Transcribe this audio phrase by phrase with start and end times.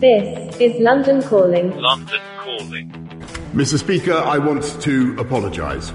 [0.00, 1.76] This is London Calling.
[1.76, 2.88] London Calling.
[3.52, 3.80] Mr.
[3.80, 5.90] Speaker, I want to apologise.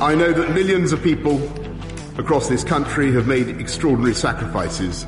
[0.00, 1.42] I know that millions of people
[2.18, 5.04] across this country have made extraordinary sacrifices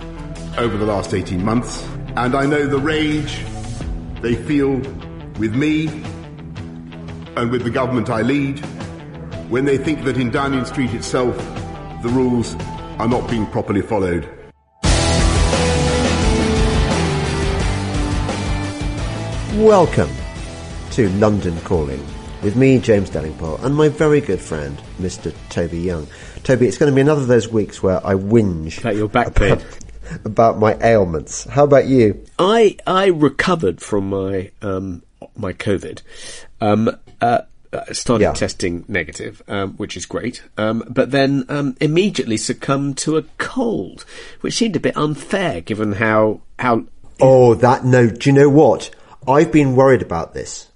[0.59, 1.83] over the last 18 months,
[2.15, 3.43] and I know the rage
[4.21, 4.75] they feel
[5.39, 5.87] with me
[7.37, 8.59] and with the government I lead
[9.49, 11.39] when they think that in Downing Street itself
[12.03, 12.55] the rules
[12.99, 14.29] are not being properly followed.
[19.61, 20.09] Welcome
[20.93, 22.03] to London Calling
[22.43, 25.35] with me, James Delingpole, and my very good friend, Mr.
[25.51, 26.07] Toby Young.
[26.45, 29.35] Toby, it's going to be another of those weeks where I whinge About your back
[29.35, 29.53] pain.
[29.53, 29.65] about,
[30.25, 31.45] about my ailments.
[31.45, 32.25] How about you?
[32.39, 35.03] I I recovered from my um
[35.37, 36.01] my COVID.
[36.63, 37.43] Um uh
[37.73, 38.33] uh, started Yeah.
[38.33, 40.43] testing negative, um, which is great.
[40.57, 44.05] Um, but then um, immediately succumbed to a cold,
[44.41, 46.87] which seemed a bit unfair given how how
[47.21, 48.09] Oh, that no.
[48.09, 48.91] Do you know what?
[49.27, 50.69] I've been worried about this.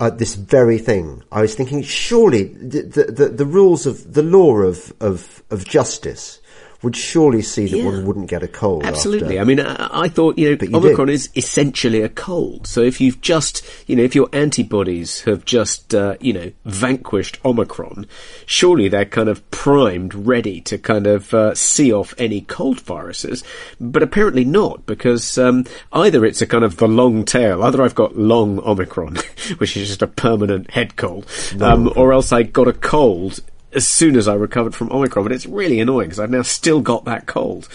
[0.00, 1.22] Uh, this very thing.
[1.30, 5.64] I was thinking, surely the, the, the, the rules of the law of, of, of
[5.64, 6.40] justice
[6.82, 7.84] would surely see that Yeah.
[7.84, 8.84] one wouldn't get a cold.
[8.84, 9.38] Absolutely.
[9.38, 11.14] after- I mean, I, I thought, you know, But you Omicron did.
[11.14, 12.66] is essentially a cold.
[12.66, 17.38] So if you've just, you know, if your antibodies have just, uh, you know, vanquished
[17.44, 18.06] Omicron,
[18.46, 23.44] surely they're kind of primed, ready to kind of uh, see off any cold viruses.
[23.80, 27.94] But apparently not, because um, either it's a kind of the long tail, either I've
[27.94, 29.16] got long Omicron,
[29.58, 31.26] which is just a permanent head cold,
[31.60, 33.40] um, or else I got a cold
[33.74, 35.24] as soon as I recovered from Omicron.
[35.24, 37.68] But it's really annoying because I've now still got that cold.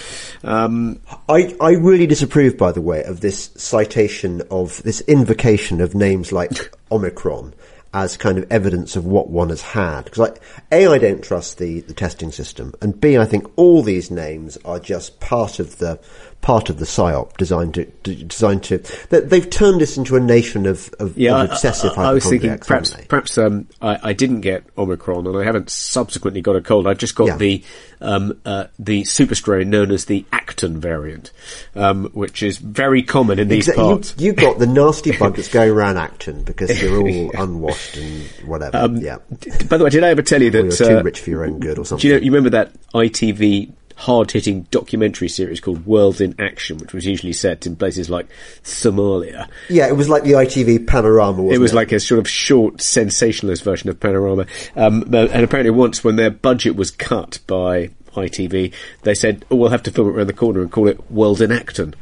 [0.44, 5.96] Um, I, I really disapprove, by the way, of this citation of this invocation of
[5.96, 7.54] names like Omicron
[7.94, 10.06] as kind of evidence of what one has had.
[10.06, 13.82] Because, like, A, I don't trust the, the testing system, and B, I think all
[13.82, 16.00] these names are just part of the
[16.42, 18.78] part of the psyop designed to, designed to.
[19.10, 22.14] That they've turned us into a nation of, of, Yeah, of obsessive I, I, I
[22.14, 26.56] was thinking perhaps perhaps um, I, I didn't get Omicron and I haven't subsequently got
[26.56, 26.88] a cold.
[26.88, 27.38] I've just got Yeah.
[27.38, 27.64] the
[28.00, 31.32] um, uh, the super strain known as the Acton variant,
[31.76, 34.14] um, which is very common in these parts.
[34.18, 38.24] You, you got the nasty bug that's going around Acton because you're all unwashed and
[38.46, 38.88] whatever.
[39.00, 39.18] yeah.
[39.40, 41.20] D- By the way, did I ever tell you Or you're that too uh, rich
[41.20, 42.04] for your own good or something.
[42.04, 42.20] Do you know?
[42.22, 47.66] You remember that ITV hard-hitting documentary series called World in Action, which was usually set
[47.66, 48.28] in places like
[48.64, 49.48] Somalia.
[49.70, 51.48] Yeah, it was like the ITV panorama.
[51.50, 54.46] It it was like a sort of short, sensationalist version of Panorama.
[54.76, 59.70] Um, and apparently, once when their budget was cut by ITV, they said, "Oh, we'll
[59.70, 61.96] have to film it around the corner and call it World in Acton."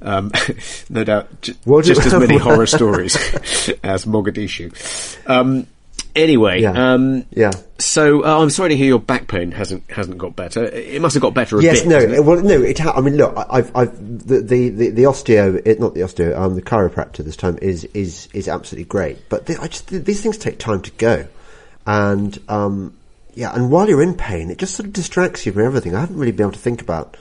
[0.00, 0.32] Um,
[0.90, 3.16] no doubt, j- just as many horror stories
[3.84, 4.72] as Mogadishu.
[5.28, 5.66] Um,
[6.18, 6.92] anyway, Yeah.
[6.94, 7.50] um, Yeah.
[7.78, 10.64] So uh, I'm sorry to hear your back pain hasn't hasn't got better.
[10.64, 11.88] It must have got better a Yes, bit.
[11.88, 12.24] no, it?
[12.24, 12.60] well, no.
[12.62, 12.78] It.
[12.80, 13.96] Ha- I mean, look, I've, I've
[14.26, 17.84] the, the the the osteo, it, not the osteo, um, the chiropractor this time is
[17.94, 19.28] is is absolutely great.
[19.28, 21.26] But the, I just these things take time to go,
[21.86, 22.94] and um,
[23.34, 25.94] yeah, and while you're in pain, it just sort of distracts you from everything.
[25.94, 27.16] I haven't really been able to think about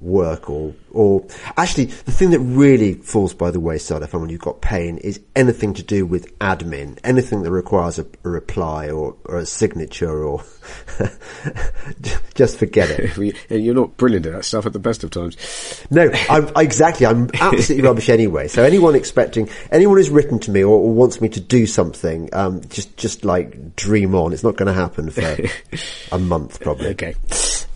[0.00, 1.24] work or or
[1.56, 4.60] actually the thing that really falls by the wayside if I find when you've got
[4.62, 9.38] pain is anything to do with admin anything that requires a, a reply or, or
[9.38, 10.42] a signature or
[12.34, 15.36] just forget it You're not brilliant at that stuff at the best of times.
[15.90, 20.64] no I'm, exactly I'm absolutely rubbish anyway so anyone expecting anyone who's written to me
[20.64, 24.56] or, or wants me to do something um, just just like dream on it's not
[24.56, 25.36] going to happen for
[26.12, 27.14] a month probably Okay.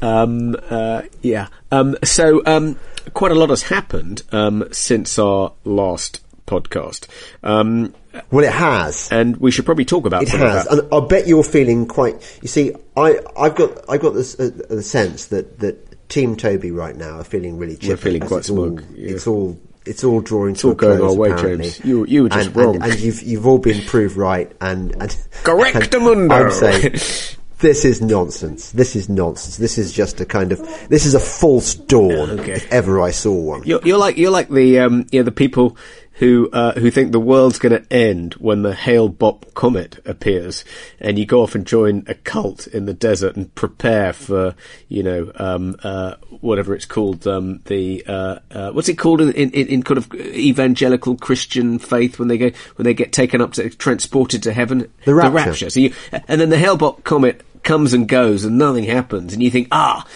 [0.04, 1.48] Um, uh, yeah.
[1.74, 2.78] Um, so, um,
[3.12, 7.08] quite a lot has happened, um, since our last podcast.
[7.42, 7.94] Um,
[8.30, 11.42] well it has and we should probably talk about It has, and I bet you're
[11.42, 12.38] feeling quite.
[12.42, 16.70] You see, I I've got I've got this uh, the sense that that Team Toby
[16.70, 17.76] right now are feeling really.
[17.82, 19.10] We're feeling quite it's all, smug, yeah.
[19.12, 21.70] It's all it's all drawing to all a going close, our way, apparently.
[21.70, 21.84] James.
[21.84, 22.74] You- you were just and, wrong.
[22.76, 24.50] and, and you've you've all been proved right.
[24.60, 25.10] And, and
[25.42, 26.22] Correctamundo.
[26.22, 26.94] and I'm saying.
[27.64, 28.72] This is nonsense.
[28.72, 29.56] This is nonsense.
[29.56, 30.58] This is just a kind of.
[30.90, 32.38] This is a false dawn.
[32.40, 32.52] Okay.
[32.52, 33.62] If ever I saw one.
[33.64, 35.78] You're, you're like you're like the um, you know, the people
[36.12, 40.66] who uh, who think the world's going to end when the Hale Bopp comet appears,
[41.00, 44.54] and you go off and join a cult in the desert and prepare for
[44.88, 49.32] you know um, uh, whatever it's called um, the uh, uh, what's it called in,
[49.32, 53.54] in, in kind of evangelical Christian faith when they go when they get taken up
[53.54, 55.70] to transported to heaven The rapture.
[55.70, 55.94] So you
[56.28, 59.68] and then the Hale Bopp comet comes and goes and nothing happens, and you think
[59.72, 60.06] ah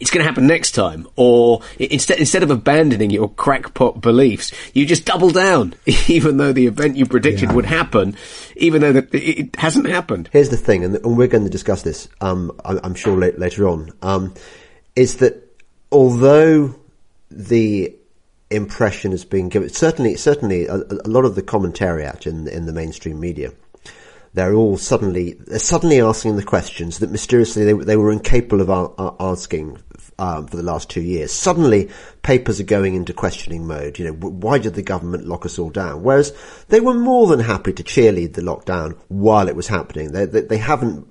[0.00, 4.86] it's going to happen next time, or instead instead of abandoning your crackpot beliefs, you
[4.86, 5.74] just double down,
[6.08, 8.16] even though the event you predicted would happen,
[8.56, 10.30] even though that it hasn't happened.
[10.32, 13.92] Here's the thing, and, and we're going to discuss this, um, I'm, sure later on,
[14.00, 14.34] um,
[14.96, 15.46] is that
[15.92, 16.74] although
[17.30, 17.94] the
[18.50, 19.68] impression has been given.
[19.68, 23.52] Certainly, certainly, a, a lot of the commentariat in in the mainstream media,
[24.34, 28.68] they're all suddenly they're suddenly asking the questions that mysteriously they, they were incapable of
[28.68, 29.78] a- asking
[30.20, 31.32] um, for the last two years.
[31.32, 31.88] Suddenly,
[32.22, 33.98] papers are going into questioning mode.
[33.98, 36.02] You know, why did the government lock us all down?
[36.02, 36.36] Whereas
[36.68, 40.12] they were more than happy to cheerlead the lockdown while it was happening.
[40.12, 41.08] They, they, they haven't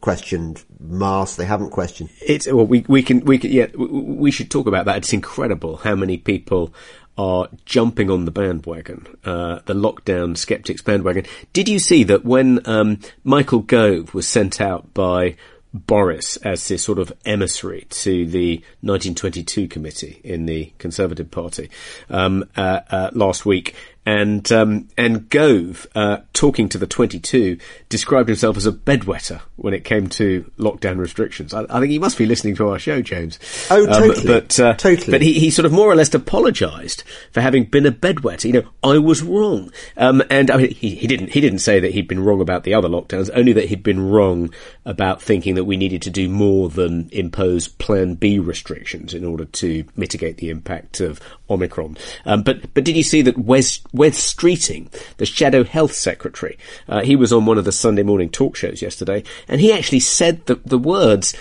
[0.00, 1.36] questioned masks.
[1.36, 2.10] They haven't questioned.
[2.20, 4.98] It's well, we we can we can yeah we should talk about that.
[4.98, 6.74] It's incredible how many people
[7.20, 11.26] are jumping on the bandwagon, uh, the lockdown skeptics bandwagon.
[11.52, 15.36] Did you see that when um, Michael Gove was sent out by
[15.74, 21.68] Boris as this sort of emissary to the 1922 committee in the Conservative Party
[22.08, 23.74] um, uh, uh, last week,
[24.10, 27.58] and um, and Gove, uh, talking to the 22,
[27.88, 31.54] described himself as a bedwetter when it came to lockdown restrictions.
[31.54, 33.38] I, I think he must be listening to our show, James.
[33.70, 34.20] Oh, um, totally.
[34.20, 35.12] Um, but uh, totally.
[35.12, 38.46] But he, he sort of more or less apologised for having been a bedwetter.
[38.46, 41.78] You know, I was wrong, um, and I mean, he, he didn't he didn't say
[41.78, 44.52] that he'd been wrong about the other lockdowns, only that he'd been wrong
[44.84, 49.44] about thinking that we needed to do more than impose Plan B restrictions in order
[49.44, 51.96] to mitigate the impact of Omicron.
[52.24, 56.56] Um, but but did you see that Wes Wes Streeting, the Shadow Health Secretary,
[56.88, 60.00] uh, he was on one of the Sunday morning talk shows yesterday, and he actually
[60.00, 61.36] said the, the words,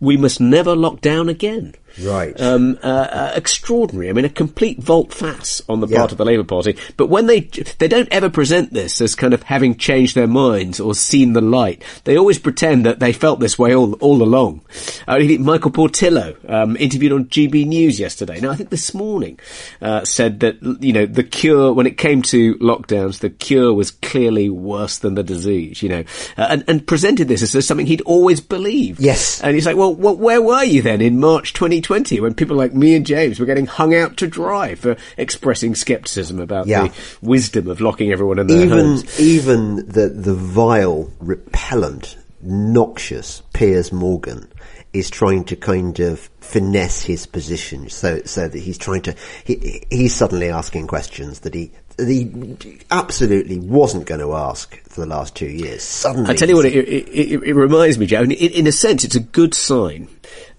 [0.00, 2.38] "We must never lock down again." Right.
[2.40, 4.08] Um, uh, uh, extraordinary.
[4.08, 5.98] I mean, a complete volte face on the Yeah.
[5.98, 6.76] part of the Labour Party.
[6.96, 7.40] But when they
[7.78, 11.40] they don't ever present this as kind of having changed their minds or seen the
[11.40, 11.82] light.
[12.04, 14.60] They always pretend that they felt this way all all along.
[15.06, 18.40] I think Michael Portillo, um, interviewed on GB News yesterday.
[18.40, 19.38] Now, I think this morning,
[19.82, 23.90] uh, said that you know the cure when it came to lockdowns, the cure was
[23.90, 25.82] clearly worse than the disease.
[25.82, 26.04] You know,
[26.36, 29.00] uh, and and presented this as something he'd always believed.
[29.00, 29.40] Yes.
[29.42, 32.74] And he's like, well, well, where were you then in March 2020 when people like
[32.74, 36.88] me and James were getting hung out to dry for expressing skepticism about Yeah.
[36.88, 39.20] the wisdom of locking everyone in their even homes?
[39.20, 44.48] even the the vile, repellent, noxious Piers Morgan
[44.92, 49.14] is trying to kind of finesse his position so so that he's trying to
[49.44, 55.00] he he's suddenly asking questions that he that he absolutely wasn't going to ask for
[55.00, 55.82] the last two years.
[55.82, 58.22] Suddenly, I tell you what, it, it, it, it reminds me, Joe.
[58.22, 60.08] in a sense, it's a good sign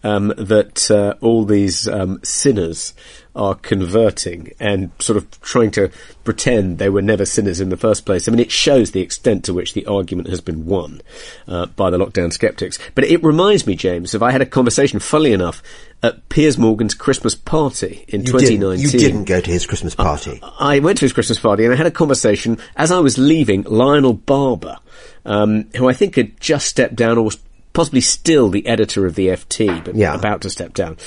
[0.04, 2.94] um, that uh, all these um, sinners
[3.36, 5.90] are converting and sort of trying to
[6.24, 8.28] pretend they were never sinners in the first place.
[8.28, 11.02] I mean, it shows the extent to which the argument has been won
[11.48, 12.80] uh, by the lockdown skeptics.
[12.96, 15.62] But it reminds me, James, if I had a conversation, funnily enough,
[16.02, 18.78] at Piers Morgan's Christmas party in you 2019.
[18.78, 20.40] didn't, you didn't go to his Christmas party.
[20.60, 23.64] I went to his Christmas party and I had a conversation as I was leaving.
[23.64, 24.78] Lionel Barber,
[25.26, 27.38] um, who I think had just stepped down or was
[27.80, 30.14] possibly still the editor of the FT, but Yeah.
[30.14, 30.98] about to step down,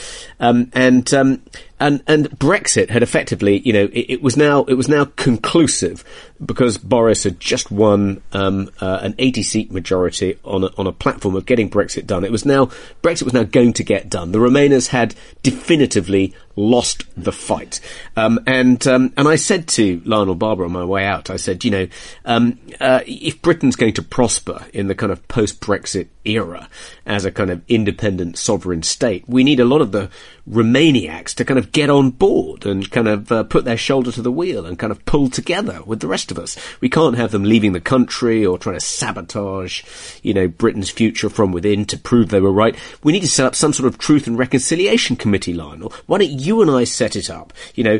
[0.41, 1.43] um, and um,
[1.83, 6.05] and and Brexit had effectively, you know, it, it was now it was now conclusive
[6.45, 10.93] because Boris had just won um, uh, an 80 seat majority on a, on a
[10.93, 12.25] platform of getting Brexit done.
[12.25, 12.67] It was now
[13.03, 14.31] Brexit was now going to get done.
[14.31, 17.81] The Remainers had definitively lost the fight,
[18.17, 21.65] um, and um, and I said to Lionel Barber on my way out, I said,
[21.65, 21.89] you know,
[22.25, 26.69] um, uh, if Britain's going to prosper in the kind of post Brexit era
[27.05, 30.11] as a kind of independent sovereign state, we need a lot of the
[30.49, 34.23] Remoaniacs to kind of get on board and kind of uh, put their shoulder to
[34.23, 36.57] the wheel and kind of pull together with the rest of us.
[36.81, 39.83] We can't have them leaving the country or trying to sabotage,
[40.23, 42.77] you know, Britain's future from within to prove they were right.
[43.05, 45.93] We need to set up some sort of truth and reconciliation committee, Lionel.
[46.07, 47.53] Why don't you and I set it up?
[47.75, 47.99] You know,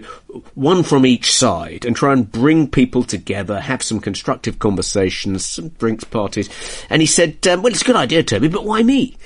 [0.55, 5.69] one from each side and try and bring people together, have some constructive conversations, some
[5.69, 6.51] drinks parties.
[6.91, 9.17] And he said, um, well, it's a good idea, Toby, but why me?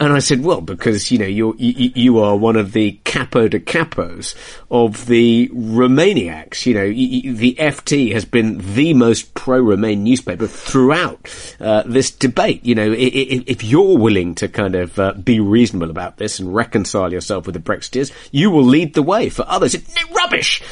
[0.00, 3.48] And I said, well, because, you know, you're, you, you are one of the capo
[3.48, 4.34] de capos
[4.70, 6.64] of the Remoaniacs.
[6.64, 11.28] You know, the FT has been the most pro-Remain newspaper throughout
[11.60, 12.64] uh, this debate.
[12.64, 16.38] You know, i- i- if you're willing to kind of uh, be reasonable about this
[16.38, 19.74] and reconcile yourself with the Brexiteers, you will lead the way for others.
[19.74, 19.82] It,
[20.14, 20.62] rubbish!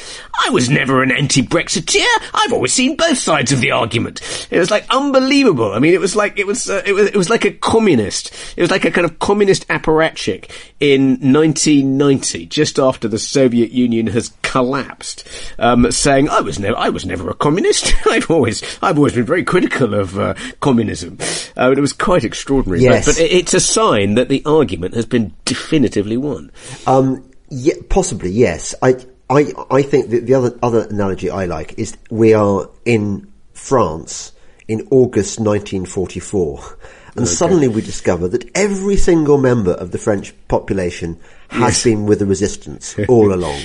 [0.46, 2.04] I was never an anti-Brexiteer.
[2.32, 4.20] I've always seen both sides of the argument.
[4.50, 5.72] It was like unbelievable.
[5.72, 8.32] I mean, it was like it was uh, it was it was like a communist.
[8.56, 14.06] It was like a kind of communist apparatchik in 1990, just after the Soviet Union
[14.08, 15.26] has collapsed,
[15.58, 17.92] um, saying I was never I was never a communist.
[18.06, 21.18] I've always I've always been very critical of uh, communism.
[21.56, 22.80] Uh, it was quite extraordinary.
[22.82, 23.06] Yes.
[23.06, 26.50] But, but it- it's a sign that the argument has been definitively won.
[26.86, 28.74] Um, yeah, possibly yes.
[28.82, 28.96] I
[29.30, 34.32] I I think that the other other analogy I like is we are in France
[34.68, 36.78] in August 1944,
[37.18, 41.18] and suddenly we discover that every single member of the French population
[41.50, 43.60] has been with the resistance all along.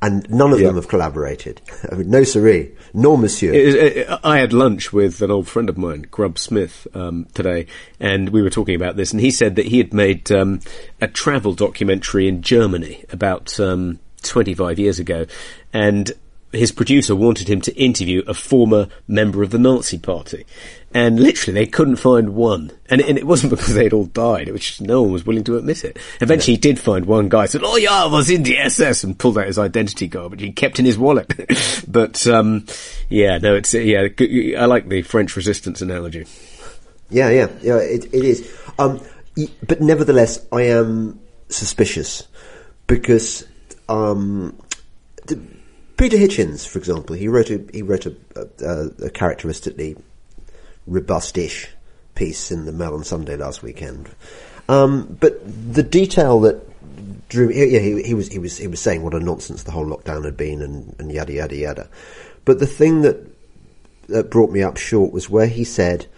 [0.00, 0.66] and none of Yeah.
[0.66, 1.60] them have collaborated.
[1.92, 3.52] I mean, no siree, nor monsieur.
[3.52, 7.66] It- it- I had lunch with an old friend of mine, Grub Smith, um, today,
[8.00, 10.58] and we were talking about this, and he said that he had made um,
[11.00, 15.26] a travel documentary in Germany about um, 25 years ago,
[15.72, 16.10] and
[16.52, 20.44] his producer wanted him to interview a former member of the Nazi Party.
[20.94, 22.70] And literally, they couldn't find one.
[22.90, 25.24] And it, and it wasn't because they'd all died, it was just no one was
[25.24, 25.98] willing to admit it.
[26.20, 29.18] Eventually, he did find one guy, said, Oh, yeah, I was in the SS, and
[29.18, 31.32] pulled out his identity card, which he kept in his wallet.
[31.88, 32.66] but, um,
[33.08, 34.08] yeah, no, it's, yeah,
[34.58, 36.26] I like the French resistance analogy.
[37.10, 37.76] Yeah, yeah, yeah.
[37.76, 38.54] It, it is.
[38.78, 39.00] Um,
[39.66, 42.26] but nevertheless, I am suspicious
[42.86, 43.46] because
[43.88, 44.58] um,
[46.02, 48.16] Peter Hitchens, for example, he wrote a he wrote a,
[48.60, 49.96] a, a characteristically
[50.84, 51.68] robustish
[52.16, 54.10] piece in the Mail on Sunday last weekend.
[54.68, 55.40] Um, but
[55.72, 59.20] the detail that drew yeah, he, he was he was he was saying what a
[59.20, 61.88] nonsense the whole lockdown had been and, and yada yada yada.
[62.44, 63.24] But the thing that
[64.08, 66.08] that brought me up short was where he said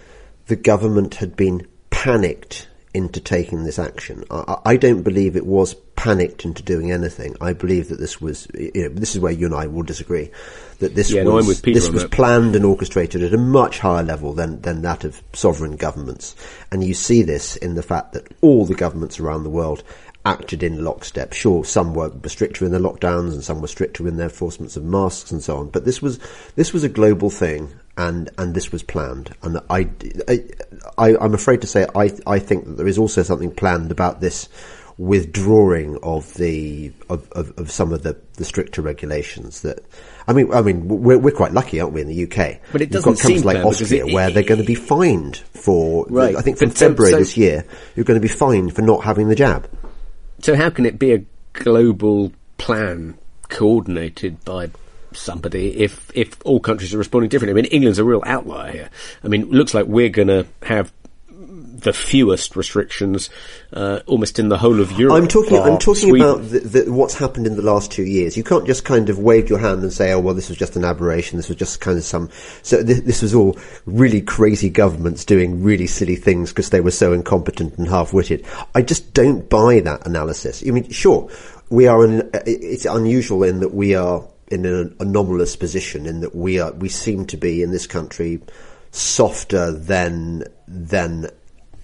[0.46, 4.24] the government had been panicked into taking this action.
[4.30, 7.36] I, I don't believe it was panicked into doing anything.
[7.40, 10.30] I believe that this was, you know, this is where you and I will disagree,
[10.78, 12.12] that this Yeah, was, this was that.
[12.12, 16.36] planned and orchestrated at a much higher level than, than that of sovereign governments.
[16.70, 19.82] And you see this in the fact that all the governments around the world
[20.26, 21.32] acted in lockstep.
[21.32, 24.84] Sure, some were stricter in their lockdowns and some were stricter in their enforcements of
[24.84, 25.68] masks and so on.
[25.68, 26.18] But this was
[26.54, 29.34] this was a global thing, and and this was planned.
[29.42, 29.88] And I,
[30.98, 34.20] I, I'm afraid to say I I think that there is also something planned about
[34.20, 34.48] this
[34.96, 39.84] withdrawing of the of, of, of some of the, the stricter regulations that
[40.28, 42.90] I mean I mean we're we're quite lucky aren't we in the UK But it
[42.90, 46.36] doesn't seem like Austria it- where they're going to be fined for Right.
[46.36, 47.64] I think from so- February so- this year
[47.96, 49.68] you're going to be fined for not having the jab
[50.40, 51.24] So how can it be a
[51.54, 54.70] global plan coordinated by
[55.16, 57.58] somebody if if all countries are responding differently?
[57.58, 58.90] I mean, England's a real outlier here.
[59.22, 60.92] I mean, it looks like we're going to have
[61.84, 63.30] the fewest restrictions
[63.72, 65.16] uh, almost in the whole of Europe.
[65.16, 65.58] I'm talking.
[65.58, 66.28] I'm talking Sweden.
[66.28, 68.36] about the, the, what's happened in the last two years.
[68.36, 70.76] You can't just kind of wave your hand and say, "Oh, well, this was just
[70.76, 71.36] an aberration.
[71.36, 72.30] This was just kind of some."
[72.62, 76.90] So this, this was all really crazy governments doing really silly things because they were
[76.90, 78.46] so incompetent and half-witted.
[78.74, 80.64] I just don't buy that analysis.
[80.66, 81.30] I mean, sure,
[81.68, 82.04] we are.
[82.04, 86.72] An, it's unusual in that we are in an anomalous position in that we are.
[86.72, 88.40] We seem to be in this country
[88.90, 91.30] softer than than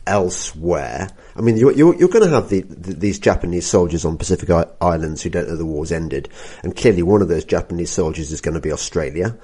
[0.07, 1.09] elsewhere.
[1.37, 4.51] I mean, you're, you're, you're going to have the, the, these Japanese soldiers on Pacific
[4.51, 6.29] I- Islands who don't know the war's ended.
[6.63, 9.37] And clearly one of those Japanese soldiers is going to be Australia.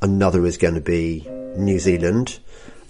[0.00, 1.26] Another is going to be
[1.56, 2.38] New Zealand.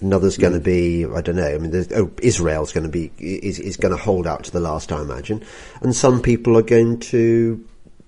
[0.01, 0.65] Another's going to mm.
[0.65, 4.03] be, I don't know, I mean, oh, Israel's going to be, is, is going to
[4.03, 5.45] hold out to the last, I imagine.
[5.81, 7.65] And some people are going to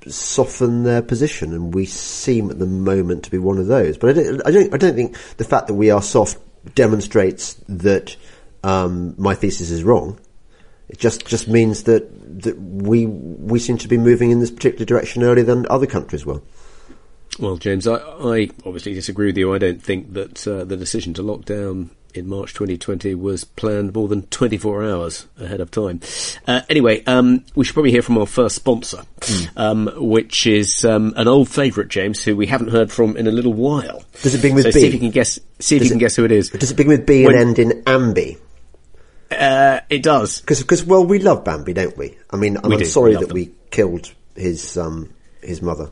[0.09, 3.97] soften their position, and we seem at the moment to be one of those.
[3.97, 6.39] But I don't, I don't, I don't think the fact that we are soft
[6.75, 8.17] demonstrates that
[8.63, 10.19] um, my thesis is wrong.
[10.89, 14.85] It just just means that that we we seem to be moving in this particular
[14.85, 16.43] direction earlier than other countries will.
[17.39, 19.55] Well, James, I, I obviously disagree with you.
[19.55, 23.95] I don't think that uh, the decision to lock down in March 2020 was planned
[23.95, 26.01] more than 24 hours ahead of time.
[26.47, 29.03] Uh, anyway, um, we should probably hear from our first sponsor,
[29.57, 33.31] um, which is um, an old favourite, James, who we haven't heard from in a
[33.33, 34.05] little while.
[34.23, 34.81] Does it begin with so B?
[34.81, 35.39] See if you can guess.
[35.59, 36.51] See if Does you can it- guess who it is.
[36.51, 38.39] Does it begin with B When- and end in ambi?
[39.31, 40.41] Uh, it does.
[40.41, 42.17] Because well, we love Bambi, don't we?
[42.31, 43.35] I mean, I'm do, sorry that them.
[43.35, 45.91] we killed his um, his mother.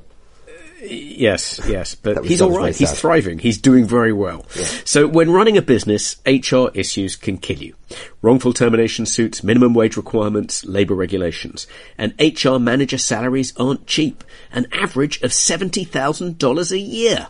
[0.84, 2.74] Yes, yes, but he's all right.
[2.74, 3.38] He's thriving.
[3.38, 4.44] He's doing very well.
[4.84, 7.74] So when running a business, HR issues can kill you.
[8.20, 11.68] Wrongful termination suits, minimum wage requirements, labour regulations.
[11.96, 14.24] And HR manager salaries aren't cheap.
[14.50, 17.28] An average of $70,000 a year.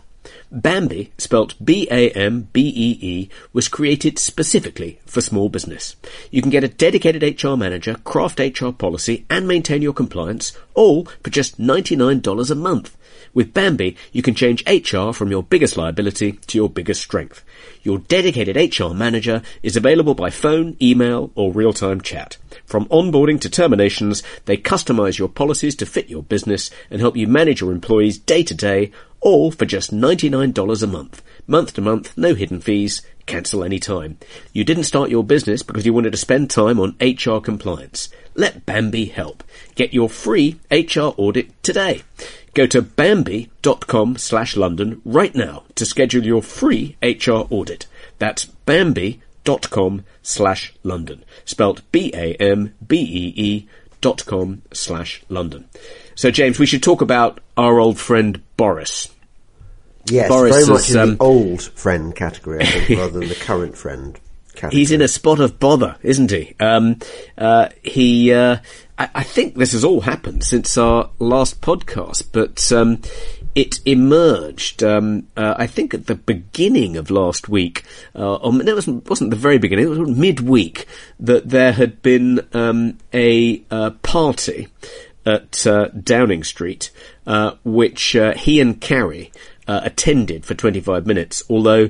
[0.51, 5.95] Bambee, spelt B-A-M-B-E-E, was created specifically for small business.
[6.31, 11.05] You can get a dedicated HR manager, craft HR policy, and maintain your compliance, all
[11.23, 12.95] for just $99 a month.
[13.33, 17.43] With Bambee, you can change HR from your biggest liability to your biggest strength.
[17.81, 22.37] Your dedicated HR manager is available by phone, email, or real-time chat.
[22.65, 27.27] From onboarding to terminations, they customize your policies to fit your business and help you
[27.27, 31.23] manage your employees day to day, all for just $99 a month.
[31.47, 34.17] Month to month, no hidden fees, cancel any time.
[34.53, 38.09] You didn't start your business because you wanted to spend time on HR compliance.
[38.35, 39.43] Let Bambee help.
[39.75, 42.03] Get your free HR audit today.
[42.53, 47.87] Go to bambee.com slash London right now to schedule your free HR audit.
[48.19, 51.25] That's bambee.com slash London.
[51.45, 53.67] Spelt B-A-M-B-E-E
[54.01, 55.67] dot com slash London.
[56.15, 59.09] So, James, we should talk about our old friend Boris.
[60.05, 63.29] Yes, Boris very much is, in um, the old friend category, I think, rather than
[63.29, 64.19] the current friend
[64.53, 64.79] category.
[64.79, 66.53] He's in a spot of bother, isn't he?
[66.59, 66.99] Um,
[67.37, 68.57] uh, he, uh,
[68.97, 73.01] I, I think this has all happened since our last podcast, but um,
[73.55, 77.83] it emerged, um, uh, I think, at the beginning of last week.
[78.15, 79.85] Uh, or, no, it wasn't, wasn't the very beginning.
[79.85, 80.87] It was midweek
[81.19, 84.67] that there had been um, a uh, party
[85.25, 86.91] at uh, Downing Street,
[87.25, 89.31] uh, which uh, he and Carrie
[89.65, 91.41] attended for 25 minutes.
[91.49, 91.89] Although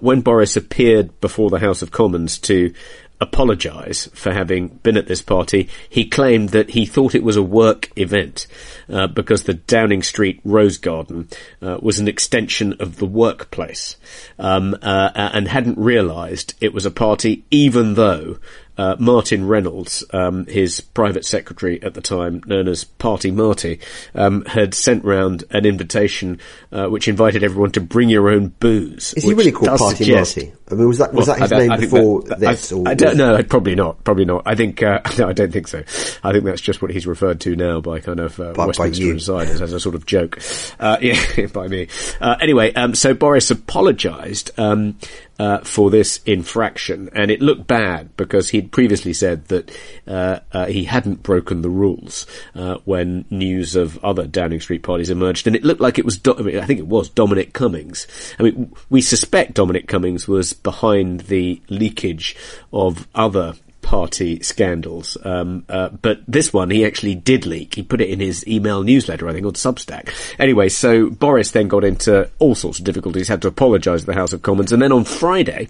[0.00, 2.72] when Boris appeared before the House of Commons to
[3.20, 7.42] apologise for having been at this party, he claimed that he thought it was a
[7.42, 8.46] work event
[8.88, 11.28] uh, because the Downing Street Rose Garden
[11.60, 13.96] uh, was an extension of the workplace,
[14.38, 18.38] um, uh, and hadn't realised it was a party, even though
[18.78, 23.78] uh, Martin Reynolds, um, his private secretary at the time, known as Party Marty,
[24.14, 26.40] um, had sent round an invitation
[26.72, 29.12] uh, which invited everyone to bring your own booze.
[29.14, 30.52] Is he really called Party suggest- Marty?
[30.70, 32.72] I mean, was that was well, that his I- name I before that- this?
[32.72, 33.42] I, or I don't know.
[33.42, 34.04] Probably not.
[34.04, 34.42] Probably not.
[34.46, 34.82] I think.
[34.82, 35.78] Uh, no, I don't think so.
[36.22, 39.10] I think that's just what he's referred to now by kind of uh, By- Westminster
[39.10, 40.38] insiders as a sort of joke.
[40.78, 41.88] Uh, yeah, by me.
[42.20, 44.50] Uh, anyway, um, so Boris apologised.
[44.58, 44.96] Um,
[45.38, 49.70] uh, for this infraction, and it looked bad because he'd previously said that
[50.06, 55.08] uh, uh, he hadn't broken the rules uh, when news of other Downing Street parties
[55.08, 56.18] emerged, and it looked like it was.
[56.18, 58.06] Do- I, mean, I think it was Dominic Cummings.
[58.38, 62.36] I mean, we suspect Dominic Cummings was behind the leakage
[62.72, 65.16] of other party scandals.
[65.24, 67.74] Um, uh, but this one he actually did leak.
[67.74, 70.10] He put it in his email newsletter, I think, on Substack.
[70.38, 74.14] Anyway, so Boris then got into all sorts of difficulties, had to apologise to the
[74.14, 75.68] House of Commons, and then on Friday,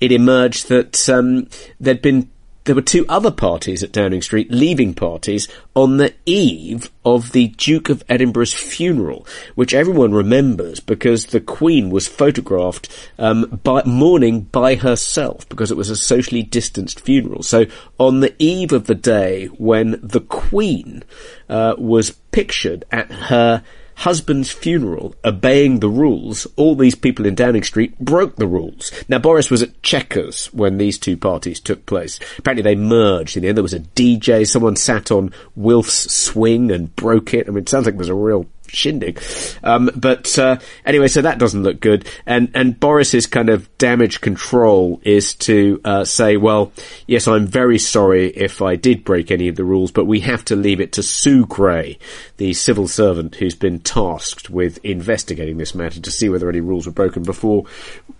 [0.00, 1.48] it emerged that um,
[1.80, 2.30] there'd been
[2.64, 7.48] there were two other parties at Downing Street, leaving parties, on the eve of the
[7.48, 12.88] Duke of Edinburgh's funeral, which everyone remembers because the Queen was photographed
[13.18, 17.42] um, by mourning by herself because it was a socially distanced funeral.
[17.42, 17.66] So
[17.98, 21.02] on the eve of the day when the Queen
[21.48, 23.64] uh, was pictured at her
[24.00, 28.90] husband's funeral, obeying the rules, all these people in Downing Street broke the rules.
[29.08, 32.18] Now, Boris was at Chequers when these two parties took place.
[32.38, 33.58] Apparently they merged in the end.
[33.58, 37.46] There was a DJ, someone sat on Wilf's swing and broke it.
[37.46, 39.22] I mean, it sounds like it was a real shindig.
[39.62, 42.06] Um, but uh, anyway, so that doesn't look good.
[42.26, 46.72] And and Boris's kind of damage control is to uh, say, well,
[47.06, 50.44] yes, I'm very sorry if I did break any of the rules, but we have
[50.46, 51.98] to leave it to Sue Gray,
[52.36, 56.86] the civil servant who's been tasked with investigating this matter to see whether any rules
[56.86, 57.64] were broken before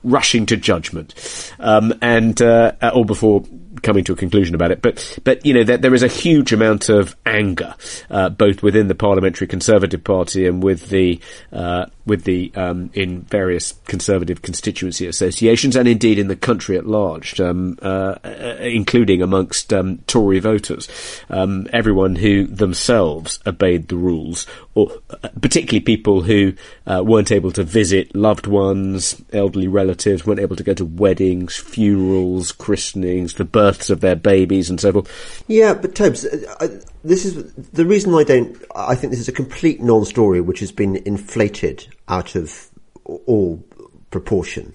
[0.03, 1.15] rushing to judgment,
[1.59, 3.45] um, and uh, or before
[3.83, 4.83] coming to a conclusion about it.
[4.83, 7.75] But but you know there, there is a huge amount of anger
[8.11, 11.21] uh, both within the parliamentary Conservative Party and with the
[11.53, 16.87] uh, with the um, in various Conservative constituency associations and indeed in the country at
[16.87, 20.89] large, um, uh, uh, including amongst um, Tory voters,
[21.29, 24.45] um, everyone who themselves obeyed the rules,
[24.75, 26.53] or uh, particularly people who
[26.87, 31.57] uh, weren't able to visit loved ones, elderly relatives, weren't able to go to weddings,
[31.57, 35.45] funerals, christenings, the births of their babies, and so forth.
[35.47, 38.61] Yeah, but Tobes, uh, this is the reason I don't.
[38.75, 42.69] I think this is a complete non-story which has been inflated out of
[43.05, 43.65] all
[44.11, 44.75] proportion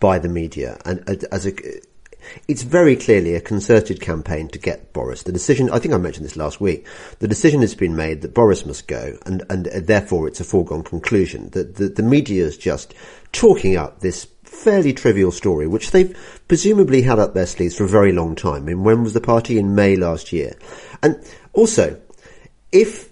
[0.00, 1.00] by the media, and
[1.32, 1.52] as a.
[2.46, 5.22] It's very clearly a concerted campaign to get Boris.
[5.22, 6.86] The decision, I think I mentioned this last week,
[7.20, 10.44] the decision has been made that Boris must go, and, and uh, therefore it's a
[10.44, 11.48] foregone conclusion.
[11.50, 12.92] That the, the media is just
[13.32, 16.14] talking up this fairly trivial story, which they've
[16.48, 18.62] presumably had up their sleeves for a very long time.
[18.62, 19.58] I mean, when was the party?
[19.58, 20.54] In May last year.
[21.02, 21.98] And also,
[22.72, 23.08] if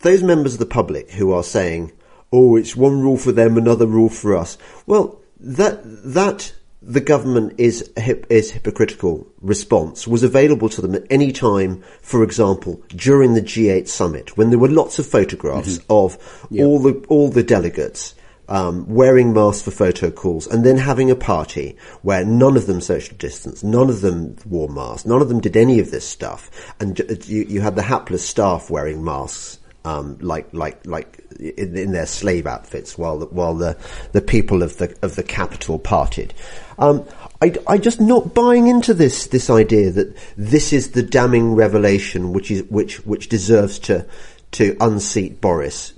[0.00, 1.92] those members of the public who are saying,
[2.32, 7.54] "Oh, it's one rule for them, another rule for us," well, that that the government
[7.58, 11.82] is a hip, is hypocritical response was available to them at any time.
[12.00, 16.18] For example, during the G8 summit, when there were lots of photographs of
[16.58, 18.14] all the all the delegates
[18.50, 22.80] um, wearing masks for photo calls, and then having a party where none of them
[22.80, 26.74] social distance, none of them wore masks, none of them did any of this stuff,
[26.80, 29.59] and you, you had the hapless staff wearing masks.
[29.82, 33.78] Um, like, like, like in, in their slave outfits, while the, while the,
[34.12, 36.34] the people of the of the capital parted.
[36.78, 37.06] Um,
[37.42, 42.32] I, I just not buying into this this idea that this is the damning revelation
[42.32, 44.06] which is which which deserves to
[44.52, 45.94] to unseat Boris.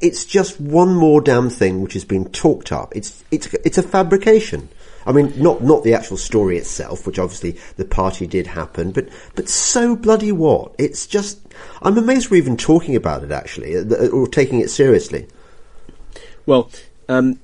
[0.00, 2.94] It's just one more damn thing which has been talked up.
[2.94, 4.68] It's it's it's a fabrication.
[5.06, 9.08] I mean, not not the actual story itself, which obviously the party did happen, but
[9.34, 10.74] but so bloody what?
[10.78, 11.40] It's just
[11.82, 15.26] I'm amazed we're even talking about it actually, uh, or taking it seriously.
[16.46, 16.70] Well,
[17.08, 17.38] um,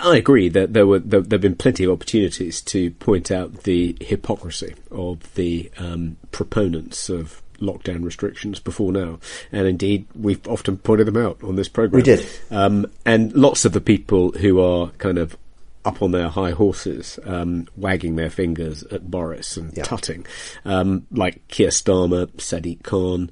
[0.00, 3.96] I agree that there were there, have been plenty of opportunities to point out the
[4.00, 9.18] hypocrisy of the um, proponents of lockdown restrictions before now,
[9.52, 11.98] and indeed we've often pointed them out on this program.
[11.98, 15.36] We did, um, and lots of the people who are kind of
[15.84, 20.26] up on their high horses, um, wagging their fingers at Boris and tutting,
[20.64, 23.30] um, like Keir Starmer, Sadiq Khan,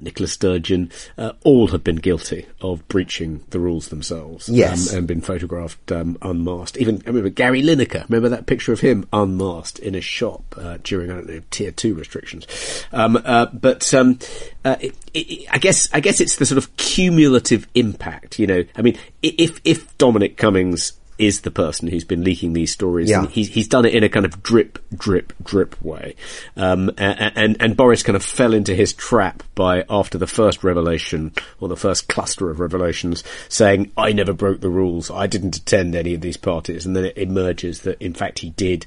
[0.00, 4.48] Nicola Sturgeon, uh, all have been guilty of breaching the rules themselves.
[4.48, 4.92] Yes.
[4.92, 6.76] Um, and been photographed um, unmasked.
[6.76, 10.78] Even, I remember Gary Lineker, remember that picture of him unmasked in a shop uh,
[10.82, 12.46] during, I don't know, tier two restrictions.
[12.92, 14.18] Um, uh, but um,
[14.64, 18.64] uh, it, it, I guess I guess it's the sort of cumulative impact, you know.
[18.76, 23.10] I mean, if, if Dominic Cummings is the person who's been leaking these stories.
[23.10, 23.26] Yeah.
[23.26, 26.16] He's, he's done it in a kind of drip, drip, drip way.
[26.56, 30.64] Um, and, and, and, Boris kind of fell into his trap by, after the first
[30.64, 35.10] revelation, or the first cluster of revelations, saying, I never broke the rules.
[35.10, 36.86] I didn't attend any of these parties.
[36.86, 38.86] And then it emerges that, in fact, he did.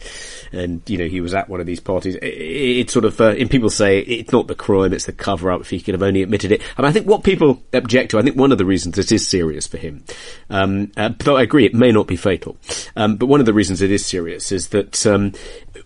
[0.52, 2.15] And, you know, he was at one of these parties.
[2.15, 5.52] It, it, sort of, uh, and people say it's not the crime, it's the cover
[5.52, 6.63] up if he could have only admitted it.
[6.78, 9.28] And I think what people object to, I think one of the reasons it is
[9.28, 10.04] serious for him,
[10.50, 12.58] um, uh, though I agree it may not be fatal.
[12.96, 15.34] Um, but one of the reasons it is serious is that um,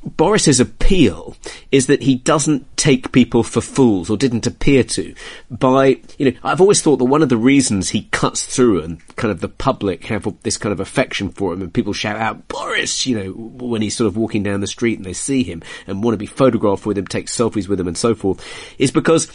[0.04, 1.36] Boris's appeal
[1.72, 5.14] is that he doesn't take people for fools, or didn't appear to.
[5.50, 9.16] By you know, I've always thought that one of the reasons he cuts through and
[9.18, 12.48] kind of the public have this kind of affection for him, and people shout out
[12.48, 15.64] Boris, you know, when he's sort of walking down the street and they see him
[15.88, 18.46] and want to be photographed with him, take selfies with him, and so forth,
[18.78, 19.28] is because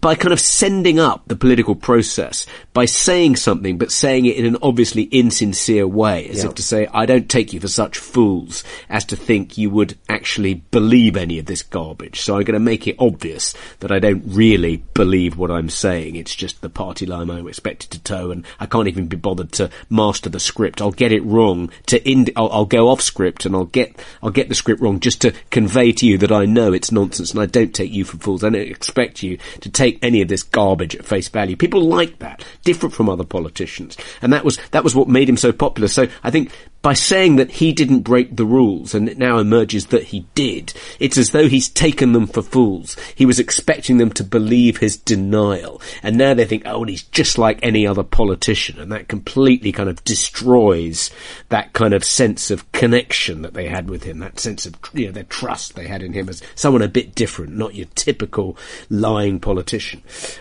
[0.00, 4.46] by kind of sending up the political process, by saying something, but saying it in
[4.46, 8.64] an obviously insincere way, as if to say, I don't take you for such fools
[8.88, 12.20] as to think you would actually believe any of this garbage.
[12.22, 16.16] So I'm going to make it obvious that I don't really believe what I'm saying.
[16.16, 19.52] It's just the party line I'm expected to toe, and I can't even be bothered
[19.52, 20.80] to master the script.
[20.80, 24.30] I'll get it wrong to ind- I'll, I'll go off script and I'll get, I'll
[24.30, 27.40] get the script wrong just to convey to you that I know it's nonsense and
[27.40, 28.42] I don't take you for fools.
[28.42, 31.56] I don't expect you to take any of this garbage at face value.
[31.56, 33.96] People like that, different from other politicians.
[34.20, 35.88] And that was, that was what made him so popular.
[35.88, 36.50] So I think
[36.82, 40.74] by saying that he didn't break the rules and it now emerges that he did,
[40.98, 42.96] it's as though he's taken them for fools.
[43.14, 45.80] He was expecting them to believe his denial.
[46.02, 48.80] And now they think, oh, he's just like any other politician.
[48.80, 51.10] And that completely kind of destroys
[51.50, 55.06] that kind of sense of connection that they had with him, that sense of, you
[55.06, 58.56] know, their trust they had in him as someone a bit different, not your typical
[58.90, 59.71] lying politician.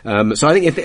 [0.06, 0.78] Um, so I think if,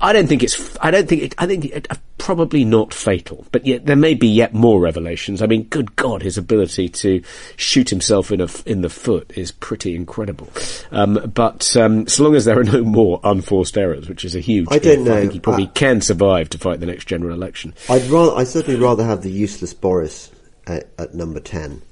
[0.00, 3.64] I, don't think it's, I don't think it, I think it, probably not fatal, but
[3.64, 5.40] yet there may be yet more revelations.
[5.40, 7.22] I mean, good God, his ability to
[7.56, 10.48] shoot himself in a, in the foot is pretty incredible.
[10.90, 14.40] Um, but um, so long as there are no more unforced errors, which is a
[14.40, 15.16] huge, I don't know.
[15.16, 17.74] I think he probably I, can survive to fight the next general election.
[17.88, 20.30] I'd rather, I certainly rather have the useless Boris
[20.66, 21.82] at, at number ten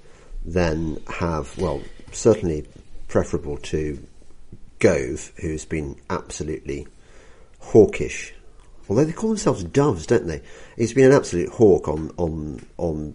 [0.45, 1.81] than have, well,
[2.13, 2.67] certainly
[3.09, 3.99] preferable to
[4.79, 6.87] Gove, who's been absolutely
[7.61, 8.35] hawkish
[8.89, 10.43] although they call themselves doves, don't they?
[10.77, 13.15] He's been an absolute hawk on on on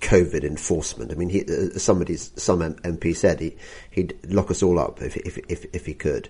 [0.00, 1.12] COVID enforcement.
[1.12, 3.56] I mean, he, uh, somebody, some MP said he
[3.90, 6.28] he'd lock us all up if if if, if he could.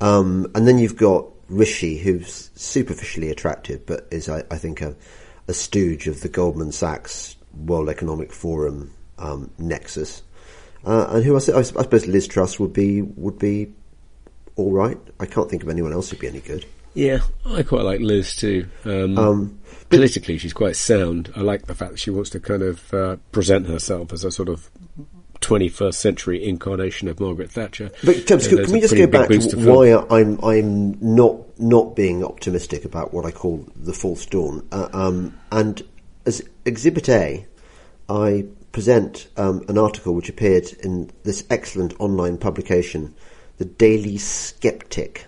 [0.00, 4.96] Um, and then you've got Rishi, who's superficially attractive, but is I, I think a,
[5.46, 10.22] a stooge of the Goldman Sachs World Economic Forum um, nexus,
[10.84, 13.74] uh, and who I, I, suppose Liz Truss would be would be
[14.56, 14.98] all right.
[15.20, 16.66] I can't think of anyone else who'd be any good.
[16.94, 18.68] Yeah, I quite like Liz too.
[18.84, 21.32] Um, um, politically, she's quite sound.
[21.34, 24.30] I like the fact that she wants to kind of uh, present herself as a
[24.30, 24.70] sort of
[25.40, 27.90] 21st century incarnation of Margaret Thatcher.
[28.04, 32.84] But can, can we just go back to why I'm I'm not not being optimistic
[32.84, 34.66] about what I call the false dawn?
[34.72, 35.82] Uh, um, and
[36.24, 37.46] as Exhibit A,
[38.08, 43.14] I present um, an article which appeared in this excellent online publication,
[43.58, 45.26] the Daily Skeptic.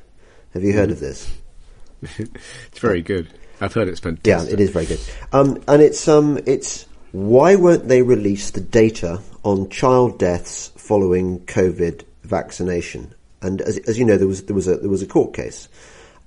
[0.53, 0.93] Have you heard mm.
[0.93, 1.31] of this?
[2.03, 3.29] it's very good.
[3.61, 4.49] I've heard it's fantastic.
[4.49, 5.01] Yeah, it is very good.
[5.33, 11.41] Um, and it's um, it's why won't they release the data on child deaths following
[11.47, 13.15] COVID vaccination?
[13.41, 15.69] And as, as you know, there was there was a there was a court case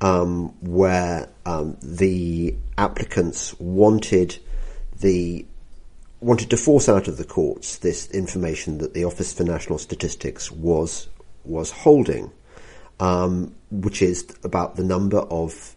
[0.02, 4.38] um, where um, the applicants wanted
[5.00, 5.46] the
[6.20, 10.52] wanted to force out of the courts this information that the Office for National Statistics
[10.52, 11.10] was
[11.48, 12.32] was holding
[13.00, 15.76] um, which is about the number of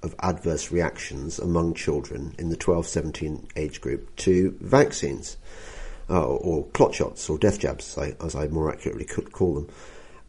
[0.00, 5.36] of adverse reactions among children in the 12-17 age group to vaccines,
[6.08, 9.54] uh, or clot shots, or death jabs, as I, as I more accurately could call
[9.54, 9.68] them.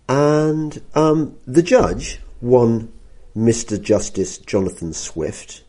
[0.07, 2.91] And um, the judge, one
[3.37, 3.79] Mr.
[3.79, 5.61] Justice Jonathan Swift,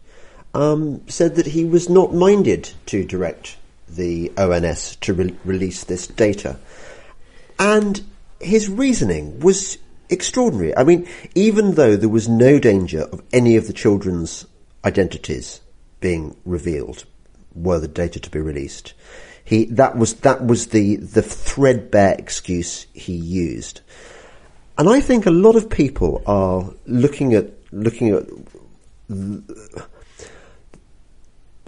[0.54, 6.06] um, said that he was not minded to direct the ONS to re- release this
[6.06, 6.58] data.
[7.58, 8.00] And
[8.40, 10.76] his reasoning was extraordinary.
[10.76, 14.46] I mean, even though there was no danger of any of the children's
[14.84, 15.60] identities
[16.00, 17.04] being revealed,
[17.54, 18.94] were the data to be released,
[19.44, 23.80] he that was that was the the threadbare excuse he used.
[24.78, 28.26] And I think a lot of people are looking at looking at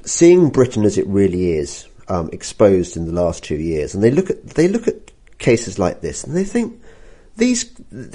[0.04, 4.10] seeing Britain as it really is, um, exposed in the last two years, and they
[4.10, 5.01] look at they look at
[5.42, 6.80] cases like this and they think
[7.36, 7.72] these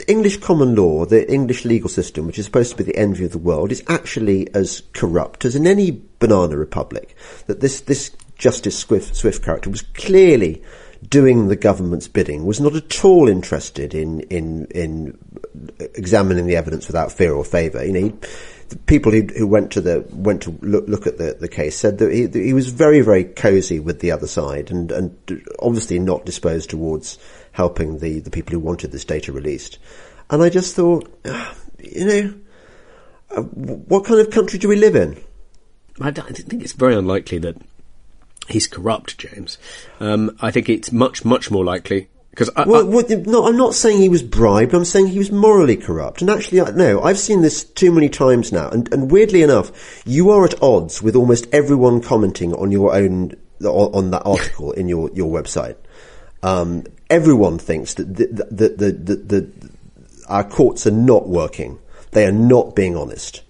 [0.08, 3.32] English common law, the English legal system, which is supposed to be the envy of
[3.32, 7.16] the world, is actually as corrupt as in any banana republic.
[7.48, 10.62] That this this Justice Swift, Swift character was clearly
[11.10, 15.18] doing the government's bidding, was not at all interested in in in
[15.96, 17.84] examining the evidence without fear or favour.
[17.84, 18.13] You know, he,
[18.86, 21.97] people who, who went to the went to look, look at the, the case said
[21.99, 25.99] that he, that he was very very cosy with the other side and and obviously
[25.99, 27.17] not disposed towards
[27.51, 29.77] helping the the people who wanted this data released.
[30.30, 31.10] And I just thought,
[31.80, 32.34] you know,
[33.32, 35.17] uh, what kind of country do we live in?
[36.01, 37.56] I, I think it's very unlikely that
[38.47, 39.58] he's corrupt, James.
[39.99, 44.00] Um, I think it's much, much more likely because well, well, no, I'm not saying
[44.00, 44.76] he was bribed.
[44.76, 46.21] I'm saying he was morally corrupt.
[46.21, 48.69] And actually, no, I've seen this too many times now.
[48.69, 53.36] And, and weirdly enough, you are at odds with almost everyone commenting on your own
[53.63, 55.78] on that article in your your website.
[56.43, 59.71] Um, everyone thinks that the, the, the, the,
[60.28, 61.80] our courts are not working.
[62.12, 63.41] They are not being honest.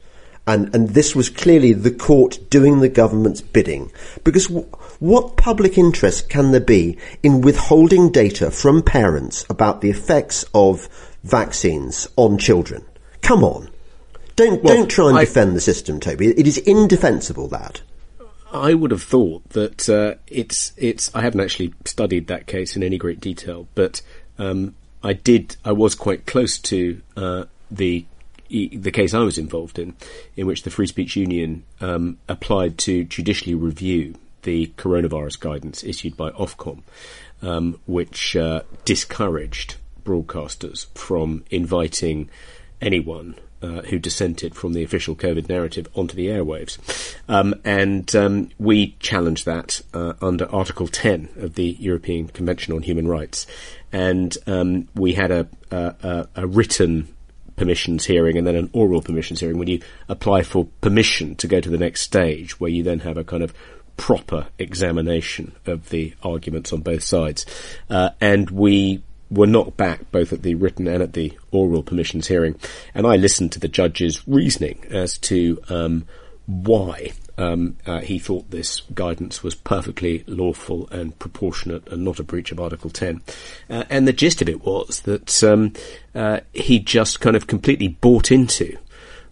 [0.47, 3.91] And, and this was clearly the court doing the government's bidding.
[4.23, 4.65] Because w-
[4.99, 10.87] what public interest can there be in withholding data from parents about the effects of
[11.23, 12.83] vaccines on children?
[13.21, 13.69] Come on.
[14.35, 16.27] Don't, well, don't try and I, defend the system, Toby.
[16.27, 17.81] It is indefensible, that.
[18.51, 21.13] I would have thought that uh, it's it's.
[21.13, 24.01] I haven't actually studied that case in any great detail, but
[24.37, 25.57] um, I did.
[25.65, 28.05] I was quite close to uh, the
[28.49, 29.95] the case I was involved in,
[30.37, 36.15] in which the Free Speech Union um, applied to judicially review the coronavirus guidance issued
[36.15, 36.83] by Ofcom,
[37.41, 42.29] um, which uh, discouraged broadcasters from inviting
[42.81, 46.77] anyone uh, who dissented from the official COVID narrative onto the airwaves.
[47.27, 52.83] Um, and um, we challenged that uh, under Article 10 of the European Convention on
[52.83, 53.47] Human Rights.
[53.91, 57.07] And um, we had a, a, a, written
[57.55, 61.59] permissions hearing and then an oral permissions hearing when you apply for permission to go
[61.59, 63.53] to the next stage, where you then have a kind of
[63.97, 67.45] proper examination of the arguments on both sides.
[67.89, 72.27] Uh, and we were knocked back both at the written and at the oral permissions
[72.27, 72.55] hearing.
[72.93, 76.07] And I listened to the judge's reasoning as to um,
[76.45, 82.23] why um, uh, he thought this guidance was perfectly lawful and proportionate and not a
[82.23, 83.21] breach of Article 10.
[83.69, 85.73] Uh, and the gist of it was that um,
[86.15, 88.77] uh, he just kind of completely bought into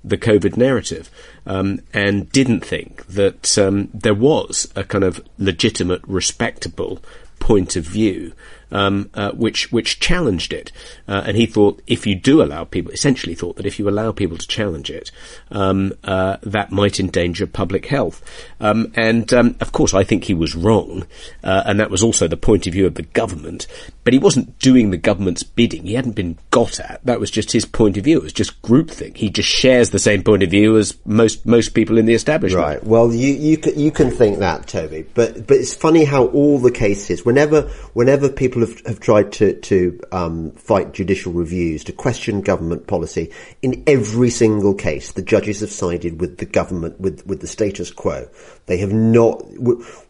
[0.08, 1.10] the COVID narrative
[1.46, 7.02] um, and didn't think that um, there was a kind of legitimate, respectable
[7.40, 8.34] point of view
[8.76, 10.72] um, uh, which which challenged it,
[11.08, 14.12] uh, and he thought if you do allow people, essentially thought that if you allow
[14.12, 15.12] people to challenge it,
[15.50, 18.22] um, uh, that might endanger public health.
[18.60, 21.08] Um, and um, of course, I think he was wrong,
[21.42, 23.66] uh, and that was also the point of view of the government.
[24.04, 27.00] But he wasn't doing the government's bidding; he hadn't been got at.
[27.06, 28.18] That was just his point of view.
[28.18, 29.16] It was just groupthink.
[29.16, 32.62] He just shares the same point of view as most most people in the establishment.
[32.62, 32.84] Right.
[32.84, 35.06] Well, you you can, you can think that, Toby.
[35.14, 39.54] But but it's funny how all the cases, whenever whenever people have, have tried to,
[39.62, 43.32] to um, fight judicial reviews, to question government policy.
[43.62, 47.92] In every single case, the judges have sided with the government, with, with the status
[47.92, 48.28] quo.
[48.66, 49.44] They have not,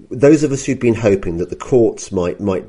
[0.09, 2.65] those of us who'd been hoping that the courts might, might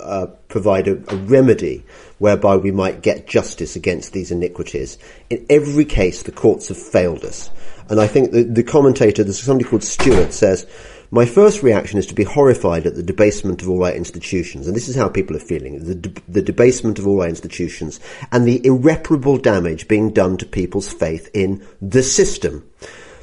[0.00, 1.84] uh, provide a, a, remedy
[2.18, 4.98] whereby we might get justice against these iniquities.
[5.30, 7.50] In every case, the courts have failed us.
[7.88, 10.66] And I think the, the commentator, there's somebody called Stewart, says,
[11.12, 14.74] my first reaction is to be horrified at the debasement of all our institutions, and
[14.74, 18.00] this is how people are feeling, the, de- the debasement of all our institutions,
[18.32, 22.66] and the irreparable damage being done to people's faith in the system.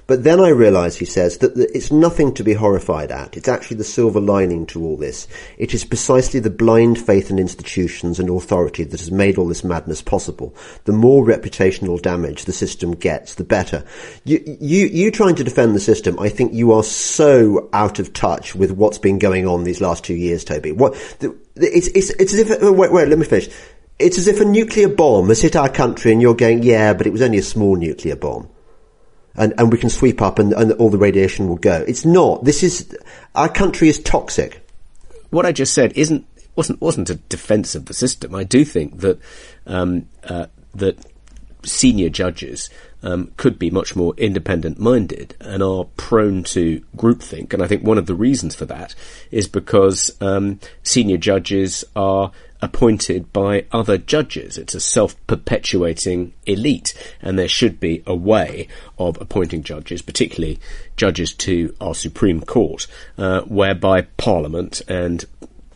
[0.10, 3.38] But then I realise, he says, that it's nothing to be horrified at.
[3.38, 5.28] It's actually the silver lining to all this.
[5.60, 9.64] It is precisely the blind faith in institutions and authority that has made all this
[9.64, 10.56] madness possible.
[10.86, 13.86] The more reputational damage the system gets, the better.
[14.24, 18.12] You, you, you trying to defend the system, I think you are so out of
[18.12, 20.72] touch with what's been going on these last two years, Toby.
[20.72, 20.96] What,
[21.56, 23.50] it's, it's, it's as if, uh, wait, wait, let me finish.
[24.00, 27.06] It's as if a nuclear bomb has hit our country and you're going, yeah, but
[27.06, 28.50] it was only a small nuclear bomb
[29.36, 31.84] and, and we can sweep up and, and all the radiation will go.
[31.88, 32.44] It's not.
[32.44, 32.96] This is,
[33.36, 34.66] our country is toxic.
[35.30, 38.36] What I just said isn't, wasn't, wasn't a defense of the system.
[38.36, 39.20] I do think that,
[39.66, 40.98] um, uh, that
[41.64, 42.70] senior judges
[43.02, 47.54] um, could be much more independent minded and are prone to groupthink.
[47.54, 48.96] And I think one of the reasons for that
[49.32, 54.58] is because um, senior judges are appointed by other judges.
[54.58, 58.68] It's a self-perpetuating elite, and there should be a way
[58.98, 60.60] of appointing judges, particularly
[60.98, 65.26] judges to our Supreme Court, uh, whereby Parliament and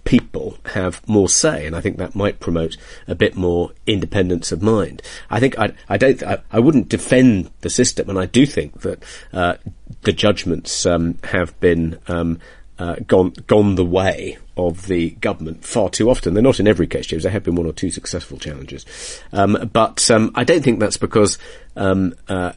[0.04, 4.62] people have more say, and I think that might promote a bit more independence of
[4.62, 5.02] mind.
[5.30, 8.82] I think I, I don't, I, I wouldn't defend the system, and I do think
[8.82, 9.56] that uh,
[10.02, 12.40] the judgments um, have been um,
[12.80, 16.34] uh, gone gone the way of the government far too often.
[16.34, 17.24] They're not in every case, James.
[17.24, 18.86] There have been one or two successful challenges,
[19.32, 21.38] um, but um, I don't think that's because
[21.76, 22.54] um, uh,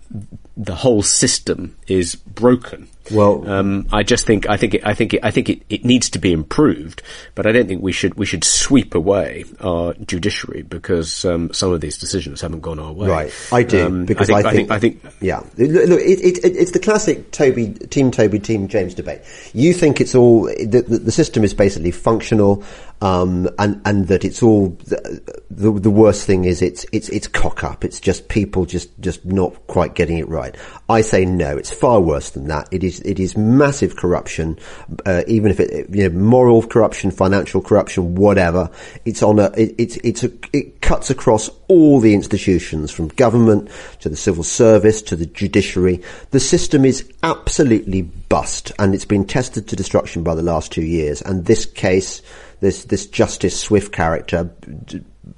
[0.56, 2.88] the whole system is broken.
[3.10, 5.84] Well, um, I just think I think it, I think it, I think it, it
[5.84, 7.02] needs to be improved,
[7.36, 11.72] but I don't think we should we should sweep away our judiciary because um, some
[11.72, 13.08] of these decisions haven't gone our way.
[13.08, 15.38] Right, I do Um, because I think, I think, I think, yeah.
[15.56, 19.20] Look, it, it, it, it's the classic Toby Team Toby Team James debate.
[19.54, 22.64] You think it's all the, the system is basically functional,
[23.02, 27.28] um, and and that it's all the, the, the worst thing is it's it's it's
[27.28, 27.84] cock up.
[27.84, 30.56] It's just people just just not quite getting it right.
[30.88, 31.56] I say no.
[31.56, 32.68] It's far worse than that.
[32.70, 34.58] It is it is massive corruption,
[35.04, 38.70] uh, even if it you know moral corruption, financial corruption, whatever.
[39.04, 43.70] It's on a it, it's it's a, it cuts across all the institutions from government
[44.00, 46.02] to the civil service to the judiciary.
[46.30, 50.82] The system is absolutely bust, and it's been tested to destruction by the last two
[50.82, 51.22] years.
[51.22, 52.22] And this case
[52.60, 54.50] this this Justice Swift character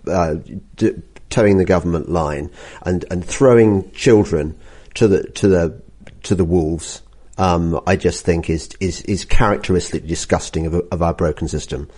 [0.06, 0.36] uh,
[0.76, 2.50] d- towing the government line
[2.82, 4.58] and and throwing children
[4.94, 5.82] to the to the
[6.24, 7.02] to the wolves.
[7.36, 11.88] Um, I just think is is is characteristically disgusting of, of our broken system.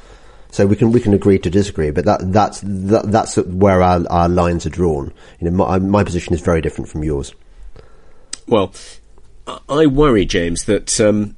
[0.53, 4.05] So we can we can agree to disagree, but that that's that, that's where our,
[4.11, 5.13] our lines are drawn.
[5.39, 7.35] You know, my, my position is very different from yours.
[8.49, 8.73] Well,
[9.69, 11.37] I worry, James, that um,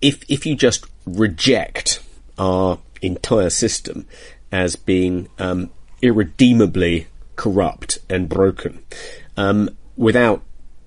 [0.00, 2.00] if if you just reject
[2.38, 4.06] our entire system
[4.52, 5.70] as being um,
[6.02, 8.82] irredeemably corrupt and broken,
[9.36, 10.42] um, without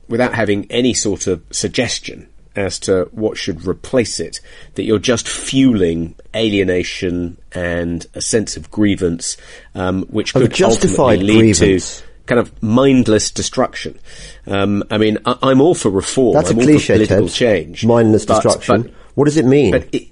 [0.08, 4.42] without having any sort of suggestion as to what should replace it,
[4.76, 9.38] that you're just fueling alienation and a sense of grievance,
[9.74, 12.02] um, which Of could justified ultimately lead grievance.
[12.02, 14.00] to kind of mindless destruction.
[14.48, 16.34] Um, I mean, I, I'm all for reform.
[16.36, 16.94] That's I'm a all cliche.
[16.94, 17.36] for political Ted.
[17.36, 17.86] change.
[17.86, 18.82] Mindless But- destruction.
[18.84, 19.76] but- what does it mean?
[19.92, 20.08] it,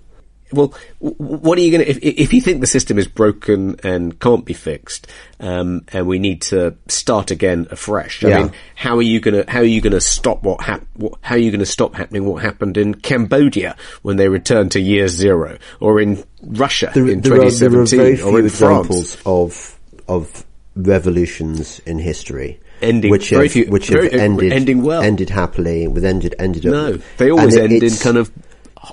[0.52, 4.20] well, what are you going to, if, if you think the system is broken and
[4.20, 5.08] can't be fixed,
[5.40, 8.38] um, and we need to start again afresh, I Yeah.
[8.42, 11.14] mean, how are you going to, how are you going to stop what hap- what,
[11.22, 14.82] how are you going to stop happening what happened in Cambodia when they returned to
[14.82, 18.40] year zero, or in Russia there, in there are, there are 2017, very few or
[18.40, 18.88] in France?
[18.90, 19.80] examples of
[20.10, 25.02] of revolutions in history Ending- which very have, few- which very- have ended ending well.
[25.02, 26.72] ended happily, with ended ended up.
[26.72, 28.32] No, they always and it- end in kind of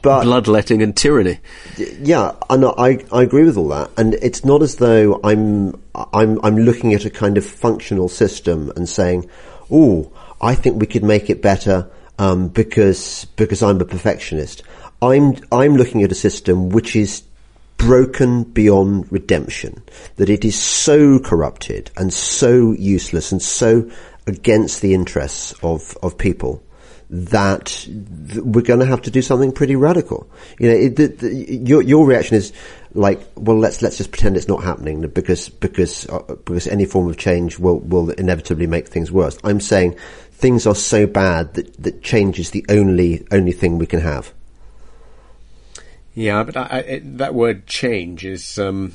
[0.03, 1.39] but- bloodletting and tyranny.
[2.03, 5.75] yeah, and I I agree with all that, and it's not as though I'm
[6.13, 9.29] I'm I'm looking at a kind of functional system and saying,
[9.71, 10.11] oh,
[10.41, 11.87] I think we could make it better
[12.19, 14.63] um, because because I'm a perfectionist.
[15.01, 17.23] I'm I'm looking at a system which is
[17.77, 19.83] broken beyond redemption,
[20.17, 23.91] that it is so corrupted and so useless and so
[24.27, 26.63] against the interests of, of people
[27.09, 27.87] that
[28.37, 30.29] we're going to have to do something pretty radical.
[30.59, 32.53] You know, it, the, the, your your reaction is
[32.95, 37.09] like, well, let's let's just pretend it's not happening because because uh, because any form
[37.09, 39.39] of change will will inevitably make things worse.
[39.45, 39.97] I'm saying
[40.33, 44.33] things are so bad that that change is the only only thing we can have.
[46.17, 48.95] Yeah, but I, I, that word change is um,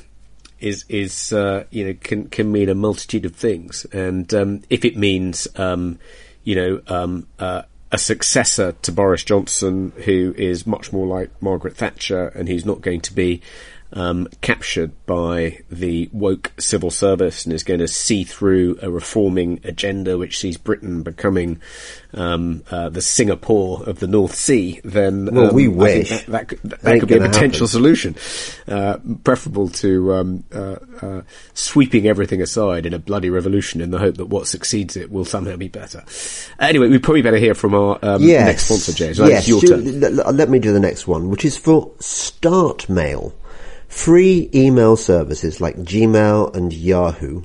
[0.58, 4.84] is is uh, you know can can mean a multitude of things, and um, if
[4.84, 6.00] it means um,
[6.42, 7.62] you know um, uh,
[7.92, 12.80] a successor to Boris Johnson who is much more like Margaret Thatcher and who's not
[12.80, 13.40] going to be
[13.94, 19.60] um, captured by the woke civil service and is going to see through a reforming
[19.64, 21.60] agenda which sees Britain becoming
[22.14, 26.10] um, uh, the Singapore of the North Sea, then Well, um, we wish.
[26.10, 27.68] that, that, could, that Ain't could be a potential happen.
[27.68, 28.16] solution,
[28.68, 31.22] uh, preferable to um, uh, uh,
[31.54, 35.24] sweeping everything aside in a bloody revolution in the hope that what succeeds it will
[35.24, 36.04] somehow be better.
[36.58, 38.46] Anyway, we probably better hear from our um, yes.
[38.46, 39.18] next sponsor, James.
[39.18, 39.46] Yes.
[39.46, 43.32] do- let me do the next one, which is for StartMail.
[43.92, 47.42] Free email services like Gmail and Yahoo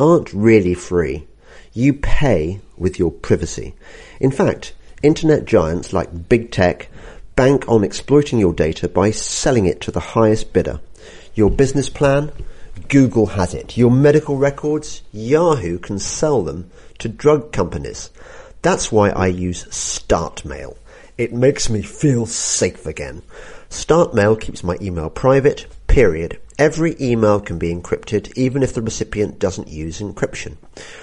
[0.00, 1.28] aren't really free.
[1.72, 3.74] You pay with your privacy.
[4.18, 4.72] In fact,
[5.04, 6.88] internet giants like big tech
[7.36, 10.80] bank on exploiting your data by selling it to the highest bidder.
[11.34, 12.32] Your business plan?
[12.88, 13.76] Google has it.
[13.76, 15.02] Your medical records?
[15.12, 18.10] Yahoo can sell them to drug companies.
[18.62, 20.76] That's why I use StartMail.
[21.18, 23.22] It makes me feel safe again.
[23.68, 26.40] StartMail keeps my email private, period.
[26.56, 30.56] Every email can be encrypted even if the recipient doesn't use encryption.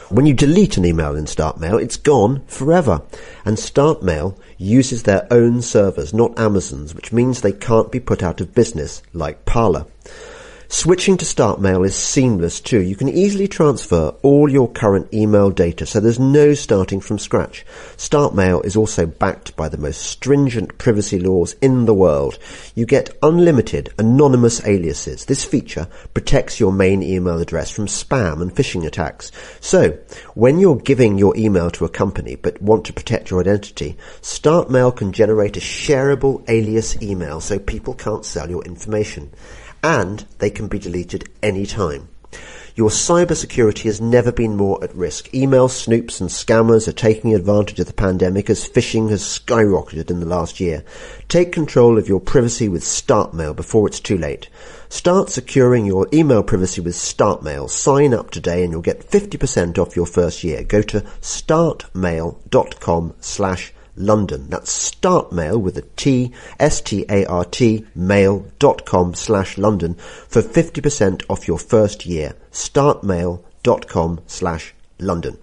[0.07, 3.01] When you delete an email in StartMail, it's gone forever.
[3.43, 8.39] And StartMail uses their own servers, not Amazon's, which means they can't be put out
[8.39, 9.87] of business like Parler.
[10.69, 12.81] Switching to StartMail is seamless too.
[12.81, 17.65] You can easily transfer all your current email data, so there's no starting from scratch.
[17.95, 22.37] StartMail is also backed by the most stringent privacy laws in the world.
[22.75, 25.23] You get unlimited anonymous aliases.
[25.23, 29.31] This feature protects your main email address from spam and phishing attacks.
[29.61, 29.97] So,
[30.33, 34.97] when you're giving your email to a company but want to protect your identity, StartMail
[34.97, 39.31] can generate a shareable alias email so people can't sell your information
[39.83, 42.09] and they can be deleted anytime.
[42.77, 45.33] Your cybersecurity has never been more at risk.
[45.33, 50.19] Email snoops and scammers are taking advantage of the pandemic as phishing has skyrocketed in
[50.19, 50.83] the last year.
[51.27, 54.47] Take control of your privacy with StartMail before it's too late.
[54.89, 57.67] Start securing your email privacy with StartMail.
[57.67, 60.63] Sign up today and you'll get 50% off your first year.
[60.63, 64.47] Go to startmail.com slash London.
[64.49, 72.35] That's startmail with a T, S-T-A-R-T, mail.com slash London for 50% off your first year.
[72.51, 75.37] Startmail.com slash London.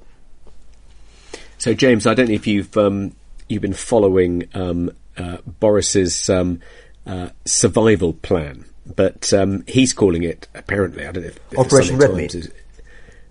[1.58, 3.14] So, James, I don't know if you've um,
[3.48, 6.60] you've been following um, uh, Boris's um,
[7.06, 11.06] uh, survival plan, but um, he's calling it apparently.
[11.06, 11.28] I don't know.
[11.30, 12.34] If, if Operation Red Meat.
[12.34, 12.50] is-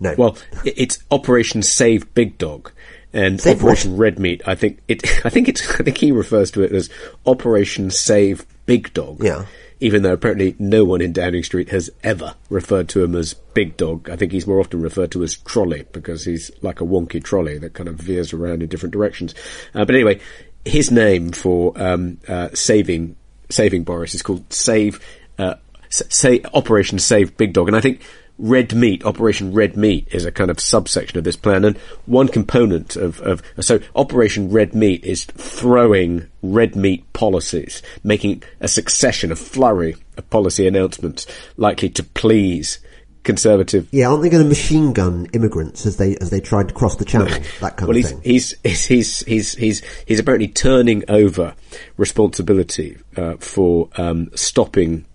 [0.00, 0.14] No.
[0.18, 2.72] Well, it's Operation Save Big Dog,
[3.14, 3.60] and Save?
[3.60, 4.42] Operation Red Meat.
[4.46, 5.02] I think it.
[5.24, 5.68] I think it's.
[5.80, 6.90] I think he refers to it as
[7.24, 9.22] Operation Save Big Dog.
[9.22, 9.46] Yeah.
[9.80, 13.76] Even though apparently no one in Downing Street has ever referred to him as Big
[13.76, 14.08] Dog.
[14.08, 17.58] I think he's more often referred to as Trolley because he's like a wonky trolley
[17.58, 19.34] that kind of veers around in different directions.
[19.74, 20.20] Uh, but anyway,
[20.64, 23.16] his name for um, uh, saving
[23.50, 25.00] saving Boris is called Save.
[25.38, 25.54] Uh,
[25.86, 28.00] S- say Operation Save Big Dog, and I think
[28.38, 31.76] Red Meat, Operation Red Meat, is a kind of subsection of this plan, and
[32.06, 38.68] one component of, of so Operation Red Meat is throwing red meat policies, making a
[38.68, 41.26] succession, a flurry of policy announcements
[41.56, 42.80] likely to please
[43.24, 46.74] conservative yeah, aren't they going to machine gun immigrants as they as they tried to
[46.74, 47.26] cross the channel?
[47.60, 48.20] That kind well, of thing.
[48.22, 51.54] he's he's he's he's he's he's apparently turning over
[51.96, 55.06] responsibility uh, for um, stopping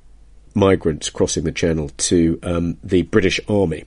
[0.59, 3.85] migrants crossing the channel to um, the British Army,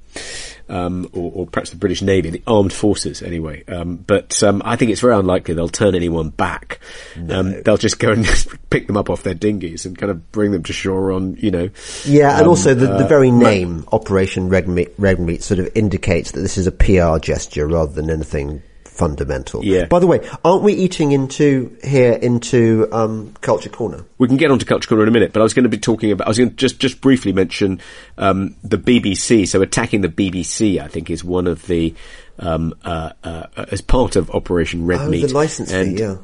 [0.68, 3.64] um, or, or perhaps the British Navy, the armed forces, anyway.
[3.66, 6.80] Um, but um, I think it's very unlikely they'll turn anyone back.
[7.28, 8.26] Um, they'll just go and
[8.70, 11.50] pick them up off their dinghies and kind of bring them to shore on, you
[11.50, 11.70] know.
[12.04, 15.60] Yeah, and also the, the uh, very ma- name Operation Red Meat, Red Meat sort
[15.60, 18.62] of indicates that this is a PR gesture rather than anything
[18.92, 19.64] fundamental.
[19.64, 19.86] Yeah.
[19.86, 24.04] By the way, aren't we eating into here into um, Culture Corner?
[24.18, 25.68] We can get on to Culture Corner in a minute, but I was going to
[25.70, 27.80] be talking about, I was going to just, just briefly mention
[28.18, 29.48] um, the BBC.
[29.48, 31.94] So attacking the BBC, I think, is one of the,
[32.38, 35.22] um, uh, uh, as part of Operation Red Oh, Meat.
[35.26, 36.16] the license fee, yeah.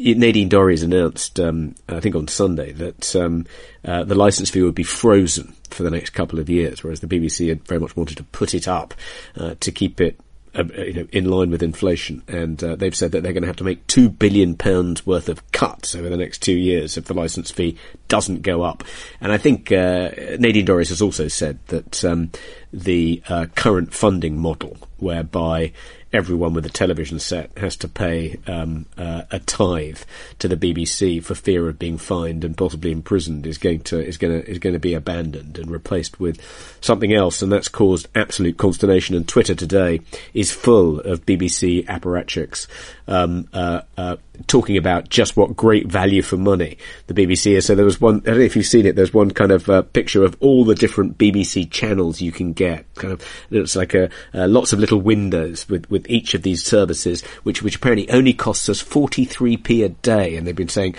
[0.00, 3.46] Nadine Dorries has announced, um, I think on Sunday, that um,
[3.84, 7.08] uh, the license fee would be frozen for the next couple of years, whereas the
[7.08, 8.94] BBC had very much wanted to put it up
[9.36, 10.18] uh, to keep it
[10.56, 12.22] uh, you know, in line with inflation.
[12.28, 15.28] And uh, they've said that they're going to have to make two billion pounds worth
[15.28, 17.76] of cuts over the next two years if the license fee
[18.08, 18.84] doesn't go up.
[19.20, 22.30] And I think uh, Nadine Dorries has also said that um,
[22.72, 25.72] the uh, current funding model, whereby
[26.12, 30.00] everyone with a television set has to pay um, uh, a tithe
[30.38, 34.16] to the BBC for fear of being fined and possibly imprisoned is going to is
[34.16, 36.40] going to is going to be abandoned and replaced with
[36.80, 39.14] something else, and that's caused absolute consternation.
[39.14, 40.00] And Twitter today
[40.32, 42.66] is full of BBC apparatchiks
[43.08, 47.66] um, uh, uh, talking about just what great value for money the BBC is.
[47.66, 49.68] So there was one, I don't know if you've seen it, there's one kind of
[49.68, 52.92] uh, picture of all the different BBC channels you can get.
[52.94, 56.64] Kind of, it's like a, uh, lots of little windows with, with each of these
[56.64, 60.36] services, which, which apparently only costs us 43p a day.
[60.36, 60.94] And they've been saying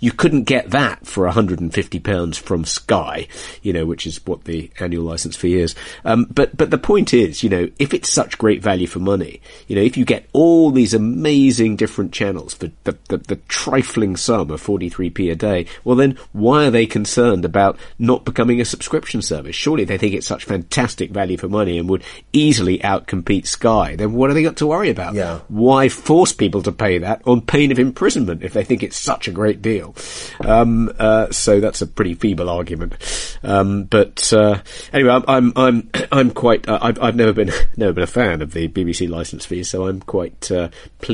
[0.00, 3.28] you couldn't get that for 150 pounds from Sky,
[3.62, 5.74] you know, which is what the annual license fee is.
[6.04, 9.40] Um, but, but the point is, you know, if it's such great value for money,
[9.68, 11.27] you know, if you get all these amazing
[11.76, 16.66] different channels for the, the, the trifling sum of 43p a day, well then why
[16.66, 19.56] are they concerned about not becoming a subscription service?
[19.56, 23.96] Surely they think it's such fantastic value for money and would easily outcompete Sky.
[23.96, 25.14] Then what have they got to worry about?
[25.14, 25.40] Yeah.
[25.48, 29.28] Why force people to pay that on pain of imprisonment if they think it's such
[29.28, 29.94] a great deal?
[30.40, 32.94] Um, uh, so that's a pretty feeble argument.
[33.42, 34.62] Um, but uh,
[34.92, 36.68] anyway, I'm I'm I'm, I'm quite.
[36.68, 39.86] Uh, I've, I've never been never been a fan of the BBC license fees, so
[39.86, 40.68] I'm quite uh,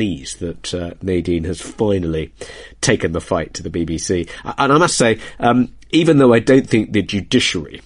[0.05, 2.31] pleased that uh, Nadine has finally
[2.83, 4.29] taken the fight to the BBC.
[4.59, 7.81] And I must say, um, even though I don't think the judiciary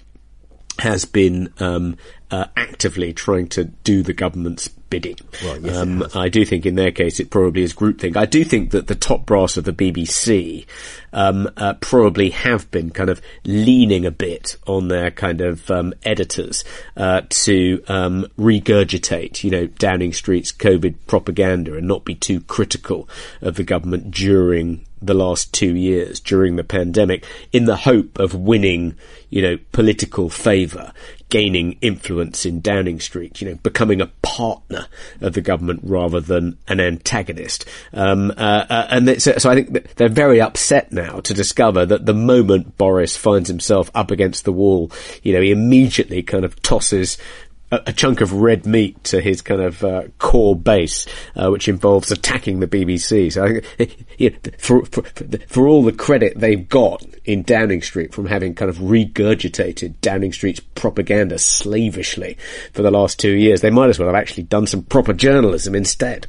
[0.81, 1.97] has been um,
[2.33, 5.17] uh, actively trying to do the government's bidding.
[5.43, 8.17] Well, yes, um, I do think in their case it probably is groupthink.
[8.17, 10.67] I do think that the top brass of the BBC
[11.13, 15.95] um, uh, probably have been kind of leaning a bit on their kind of um,
[16.03, 16.65] editors
[16.97, 23.09] uh, to um, regurgitate, you know, Downing Street's COVID propaganda and not be too critical
[23.41, 28.35] of the government during the last two years during the pandemic in the hope of
[28.35, 28.97] winning,
[29.31, 30.93] you know, political favour,
[31.29, 34.87] gaining influence in Downing Street, you know, becoming a partner
[35.21, 37.67] of the government rather than an antagonist.
[37.93, 42.07] Um, uh, uh, and so, so I think they're very upset now to discover that
[42.07, 44.91] the moment Boris finds himself up against the wall,
[45.23, 47.19] you know, he immediately kind of tosses
[47.71, 51.07] a, a chunk of red meat to his kind of uh, core base,
[51.37, 53.33] uh, which involves attacking the BBC.
[53.33, 53.61] So,
[54.19, 55.03] you know, for, for,
[55.49, 60.33] for all the credit they've got in Downing Street from having kind of regurgitated Downing
[60.33, 62.37] Street's propaganda slavishly
[62.73, 65.75] for the last two years, they might as well have actually done some proper journalism
[65.75, 66.27] instead.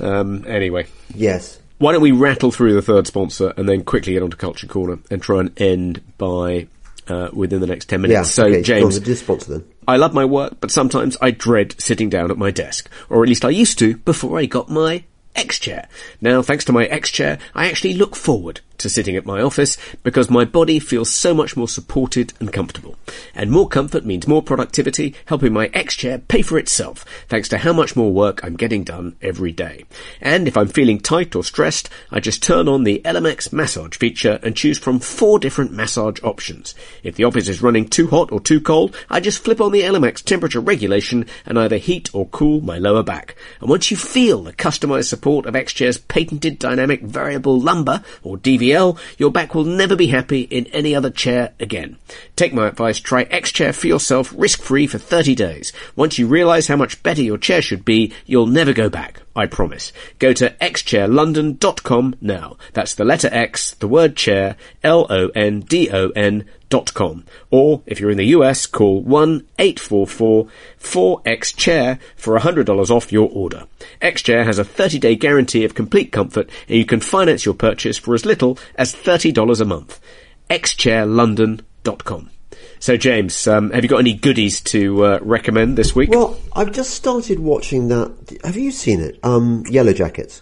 [0.00, 0.86] Um, anyway.
[1.14, 1.60] Yes.
[1.78, 4.68] Why don't we rattle through the third sponsor and then quickly get on to Culture
[4.68, 6.68] Corner and try and end by
[7.08, 8.16] uh, within the next 10 minutes.
[8.16, 8.22] Yeah.
[8.22, 9.71] so, okay, James, the sponsor then.
[9.86, 12.88] I love my work, but sometimes I dread sitting down at my desk.
[13.08, 15.04] Or at least I used to before I got my
[15.34, 15.88] X chair.
[16.20, 19.76] Now, thanks to my X chair, I actually look forward to sitting at my office
[20.02, 22.96] because my body feels so much more supported and comfortable.
[23.34, 27.58] And more comfort means more productivity, helping my X chair pay for itself, thanks to
[27.58, 29.84] how much more work I'm getting done every day.
[30.20, 34.38] And if I'm feeling tight or stressed, I just turn on the LMX massage feature
[34.42, 36.74] and choose from four different massage options.
[37.02, 39.82] If the office is running too hot or too cold, I just flip on the
[39.82, 43.36] LMX temperature regulation and either heat or cool my lower back.
[43.60, 48.71] And once you feel the customized support of X-Chair's patented dynamic variable lumbar, or DVL,
[49.18, 51.96] your back will never be happy in any other chair again.
[52.36, 55.72] Take my advice, try X-Chair for yourself risk-free for 30 days.
[55.96, 59.22] Once you realize how much better your chair should be, you'll never go back.
[59.34, 59.92] I promise.
[60.18, 62.56] Go to xchairlondon.com now.
[62.74, 67.24] That's the letter X, the word chair, L-O-N-D-O-N dot com.
[67.50, 73.66] Or, if you're in the US, call 1-844-4X-CHAIR for $100 off your order.
[74.00, 78.14] X-Chair has a 30-day guarantee of complete comfort and you can finance your purchase for
[78.14, 80.00] as little as $30 a month.
[80.48, 82.30] xchairlondon.com.
[82.78, 86.08] So, James, um, have you got any goodies to uh, recommend this week?
[86.08, 88.38] Well, I've just started watching that.
[88.44, 89.18] Have you seen it?
[89.22, 90.40] Um, Yellow Jackets.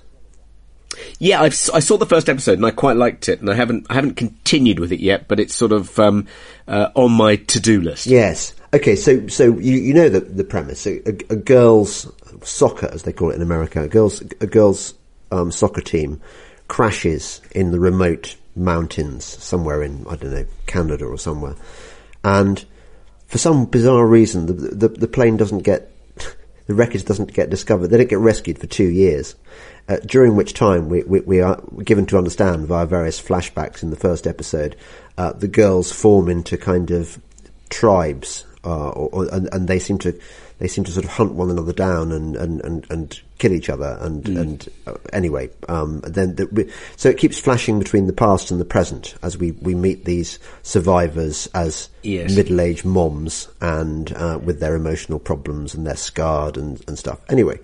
[1.23, 3.87] Yeah, I've, I saw the first episode and I quite liked it, and I haven't
[3.91, 6.27] I haven't continued with it yet, but it's sort of um,
[6.67, 8.07] uh, on my to do list.
[8.07, 8.55] Yes.
[8.73, 8.97] Okay.
[8.97, 10.87] So, so you you know the the premise.
[10.87, 12.11] A, a, a girls'
[12.43, 14.95] soccer, as they call it in America, a girls a girls
[15.31, 16.23] um, soccer team
[16.69, 21.55] crashes in the remote mountains somewhere in I don't know Canada or somewhere,
[22.25, 22.65] and
[23.27, 25.93] for some bizarre reason the the, the plane doesn't get
[26.71, 27.89] the wreckage doesn't get discovered.
[27.89, 29.35] They don't get rescued for two years.
[29.89, 33.91] Uh, during which time we, we, we, are given to understand via various flashbacks in
[33.91, 34.77] the first episode,
[35.19, 37.21] uh, the girls form into kind of
[37.71, 40.17] tribes, uh, or, or, and, and, they seem to
[40.61, 43.69] they seem to sort of hunt one another down and and, and, and kill each
[43.69, 43.99] other.
[44.01, 44.41] And Mm.
[44.41, 48.65] and uh, anyway, um, then the, so it keeps flashing between the past and the
[48.65, 52.35] present as we, we meet these survivors as Yes.
[52.37, 57.19] middle-aged moms and uh, with their emotional problems and they're scarred and, and stuff.
[57.29, 57.59] Anyway,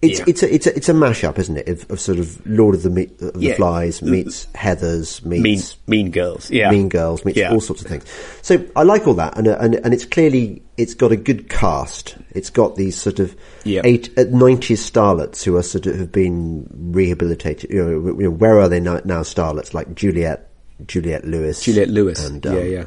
[0.00, 0.24] It's Yeah.
[0.28, 1.68] it's a it's a it's a mashup, isn't it?
[1.68, 3.56] Of, of sort of Lord of the Meat, of the Yeah.
[3.56, 6.50] Flies meets Heathers meets Mean Mean Girls.
[6.52, 6.70] Yeah.
[6.70, 7.50] Mean Girls meets Yeah.
[7.50, 8.04] all sorts of things.
[8.42, 12.14] So I like all that, and and and it's clearly it's got a good cast.
[12.30, 13.34] It's got these sort of
[13.64, 13.80] Yeah.
[13.84, 17.68] eight uh, nineties starlets who are sort of have been rehabilitated.
[17.70, 19.22] You know, you know, where are they now, now?
[19.22, 20.48] Starlets like Juliette
[20.86, 22.24] Juliette Lewis, Juliette Lewis.
[22.24, 22.84] and Yeah, um, yeah.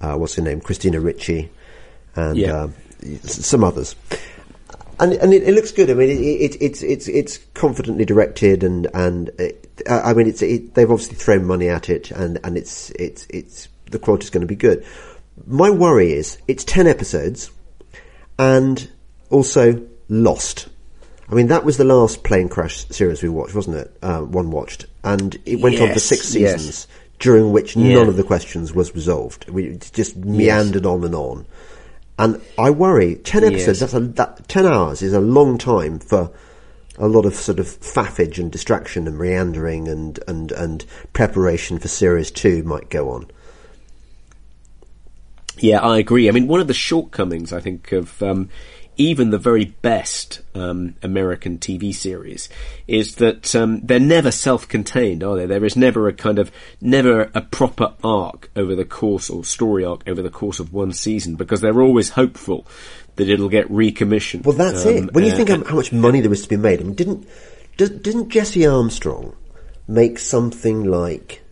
[0.00, 0.62] Uh, what's her name?
[0.62, 1.50] Christina Ricci,
[2.16, 2.62] and Yeah.
[2.62, 2.74] um,
[3.22, 3.94] some others.
[5.00, 5.90] And and it, it looks good.
[5.90, 10.42] I mean, it, it, it's it's it's confidently directed, and and it, I mean, it's
[10.42, 14.40] it, they've obviously thrown money at it, and and it's it's it's the quality's going
[14.42, 14.84] to be good.
[15.46, 17.50] My worry is it's ten episodes,
[18.38, 18.90] and
[19.30, 20.68] also Lost.
[21.30, 23.96] I mean, that was the last plane crash series we watched, wasn't it?
[24.02, 26.52] Uh, one watched, and it went on for Yes, six yes.
[26.62, 26.88] seasons,
[27.18, 27.96] during which Yeah.
[27.96, 29.48] none of the questions was resolved.
[29.50, 31.46] We it just meandered on and on.
[32.18, 33.92] And I worry, 10 episodes, Yes.
[33.92, 36.32] that's a, that, 10 hours is a long time for
[36.98, 41.86] a lot of sort of faffage and distraction and meandering and, and, and preparation for
[41.86, 43.30] series two might go on.
[45.58, 46.28] Yeah, I agree.
[46.28, 48.48] I mean, one of the shortcomings, I think, of um,
[48.98, 52.48] even the very best um, American TV series
[52.86, 55.46] is that um, they're never self-contained, are they?
[55.46, 59.84] There is never a kind of never a proper arc over the course or story
[59.84, 62.66] arc over the course of one season because they're always hopeful
[63.16, 64.44] that it'll get recommissioned.
[64.44, 65.14] Well, that's Um, it.
[65.14, 66.94] When you uh, think of how much money there was to be made, I mean,
[66.94, 67.26] didn't
[67.76, 69.36] didn't Jesse Armstrong
[69.86, 71.42] make something like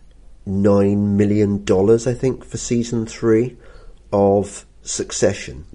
[0.45, 2.05] nine million dollars?
[2.07, 3.55] I think for season three
[4.11, 5.65] of Succession.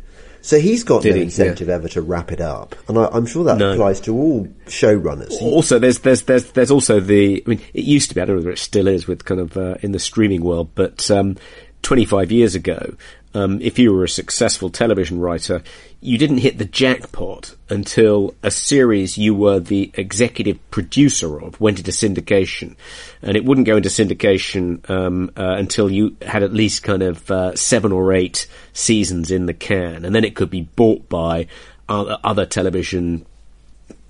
[0.43, 1.23] So he's got Did no he?
[1.23, 3.73] incentive ever to wrap it up, and I, I'm sure that No.
[3.73, 5.31] applies to all showrunners.
[5.41, 7.43] Also, there's there's there's there's also the.
[7.47, 8.21] I mean, it used to be.
[8.21, 10.71] I don't know whether it still is with kind of uh, in the streaming world,
[10.75, 11.37] but um,
[11.83, 12.95] 25 years ago,
[13.35, 15.63] um, if you were a successful television writer,
[16.01, 21.79] you didn't hit the jackpot until a series you were the executive producer of went
[21.79, 22.77] into syndication,
[23.23, 27.31] and it wouldn't go into syndication um, uh, until you had at least kind of
[27.31, 31.47] uh, seven or eight seasons in the can, and then it could be bought by
[31.89, 33.25] other, other television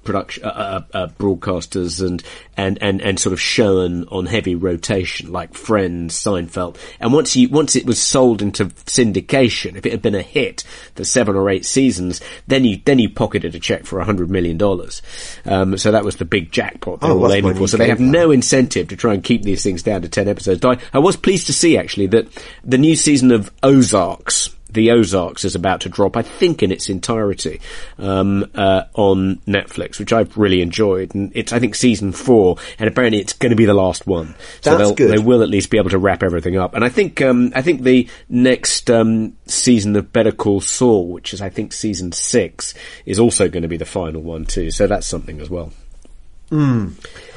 [0.04, 2.22] production uh, uh, uh, broadcasters and,
[2.56, 6.76] and and and sort of shown on heavy rotation like Friends, Seinfeld.
[7.00, 10.64] And once you once it was sold into syndication, if it had been a hit
[10.94, 14.30] for seven or eight seasons, then you then you pocketed a check for a hundred
[14.30, 15.02] million dollars.
[15.44, 17.68] Um, so that was the big jackpot they Oh, were aiming for.
[17.68, 20.28] So they have game no incentive to try and keep these things down to ten
[20.28, 20.64] episodes.
[20.64, 22.28] I, I was pleased to see actually that
[22.64, 26.88] the new season of Ozarks the Ozarks is about to drop, I think, in its
[26.88, 27.60] entirety
[27.98, 31.14] um, uh, on Netflix, which I've really enjoyed.
[31.14, 34.34] And it's, I think, season four, and apparently it's going to be the last one.
[34.60, 35.10] So That's they'll, good.
[35.10, 36.74] they will at least be able to wrap everything up.
[36.74, 41.34] And I think, um, I think the next um, season of Better Call Saul, which
[41.34, 42.74] is I think season six,
[43.06, 44.70] is also going to be the final one too.
[44.70, 45.72] So that's something as well.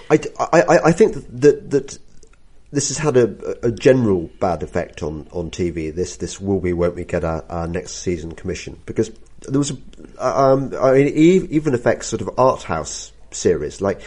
[0.09, 1.97] I, I, I think that that
[2.75, 5.93] this has had a, a general bad effect on, on TV.
[5.93, 9.11] This this will we won't we get our, our next season commission because
[9.41, 9.71] there was
[10.19, 13.81] a, um, I mean it even affects sort of art house series.
[13.81, 14.01] Like,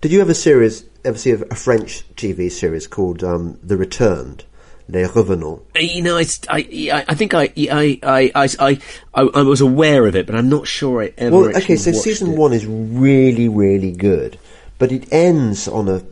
[0.00, 4.44] did you ever series ever see a, a French TV series called um, The Returned?
[4.88, 5.62] Les Revenants.
[5.74, 8.80] Uh, You know, I, I, I think I, I, I, I,
[9.14, 11.36] I, I was aware of it, but I'm not sure I ever.
[11.36, 12.38] Well, okay, so season it.
[12.38, 14.38] one is really, really good,
[14.78, 16.02] but it ends on a.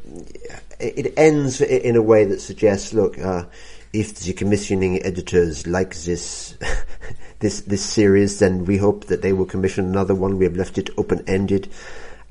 [0.83, 3.45] It ends in a way that suggests, look, uh,
[3.93, 6.57] if the commissioning editors like this,
[7.39, 10.39] this this series, then we hope that they will commission another one.
[10.39, 11.68] We have left it open ended,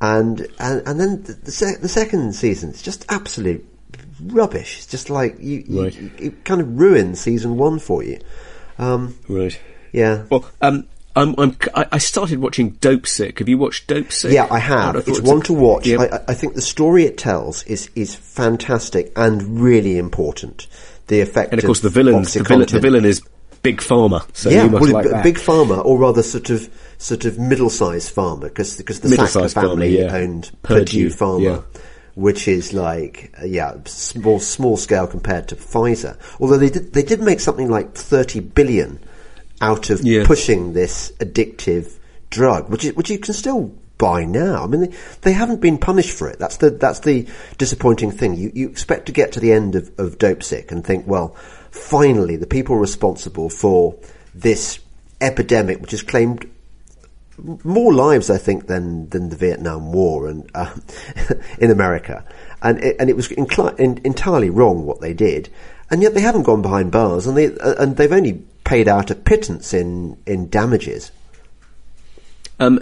[0.01, 3.65] and and and then the the, sec- the second season is just absolute
[4.25, 4.77] rubbish.
[4.79, 6.11] It's just like you, you Right.
[6.19, 8.19] it kind of ruins season one for you.
[8.77, 9.59] Um, Right.
[9.91, 10.23] yeah.
[10.29, 13.39] Well, um, I'm, I'm, I I started watching Dopesick.
[13.39, 14.31] Have you watched Dopesick?
[14.31, 14.95] Yeah, I have.
[14.95, 15.87] thought it's a- one to watch.
[15.87, 16.01] Yeah.
[16.01, 20.67] I, I think the story it tells is is fantastic and really important.
[21.07, 23.21] The effect, and of course, the villains, the villain, the villain is
[23.63, 24.25] Big Pharma.
[24.35, 28.77] So yeah, well, like big farmer, or rather, sort of sort of middle-sized farmer, because
[28.77, 30.15] because the Sackler farmer, family yeah.
[30.15, 31.81] owned Purdue, Purdue, Pharma, yeah.
[32.15, 36.17] which is like uh, yeah, small small scale compared to Pfizer.
[36.39, 38.99] Although they did they did make something like thirty billion
[39.61, 40.25] out of Yeah.
[40.25, 41.93] pushing this addictive
[42.29, 44.63] drug, which is, which you can still buy now.
[44.63, 46.39] I mean, they, they haven't been punished for it.
[46.39, 48.35] That's the that's the disappointing thing.
[48.35, 51.35] You you expect to get to the end of, of Dopesick and think, well,
[51.69, 53.95] finally, the people responsible for
[54.33, 54.79] this
[55.19, 56.49] epidemic, which has claimed
[57.63, 60.73] more lives, I think, than than the Vietnam War and uh,
[61.59, 62.23] in America,
[62.61, 65.49] and it, and it was incli- in, entirely wrong what they did,
[65.89, 69.11] and yet they haven't gone behind bars, and they uh, and they've only paid out
[69.11, 71.11] a pittance in in damages.
[72.59, 72.79] Um,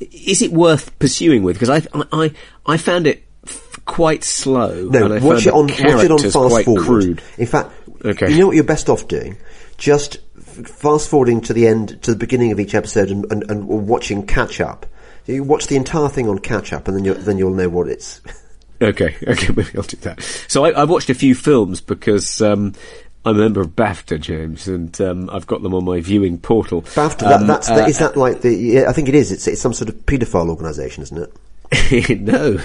[0.00, 1.58] is it worth pursuing with?
[1.58, 2.32] Because I, I,
[2.64, 4.88] I found it f- quite slow.
[4.88, 6.84] No, and I watch it on watch it on fast quite forward.
[6.84, 7.22] crude.
[7.38, 7.70] In fact,
[8.04, 8.30] Okay.
[8.30, 9.36] you know what you're best off doing?
[9.78, 10.18] Just
[10.64, 14.26] fast forwarding to the end, to the beginning of each episode, and, and, and watching
[14.26, 14.86] catch up.
[15.26, 17.88] You watch the entire thing on catch up, and then you then you'll know what
[17.88, 18.20] it's.
[18.78, 20.20] Okay, okay, maybe I'll do that.
[20.48, 22.74] So I, I've watched a few films because um,
[23.26, 26.82] I'm a member of BAFTA, James, and um, I've got them on my viewing portal.
[26.82, 27.18] BAFTA.
[27.18, 28.54] That, Um, that's uh, is that like the?
[28.54, 29.32] Yeah, I think it is.
[29.32, 32.20] It's it's some sort of paedophile organisation, isn't it?
[32.20, 32.58] no,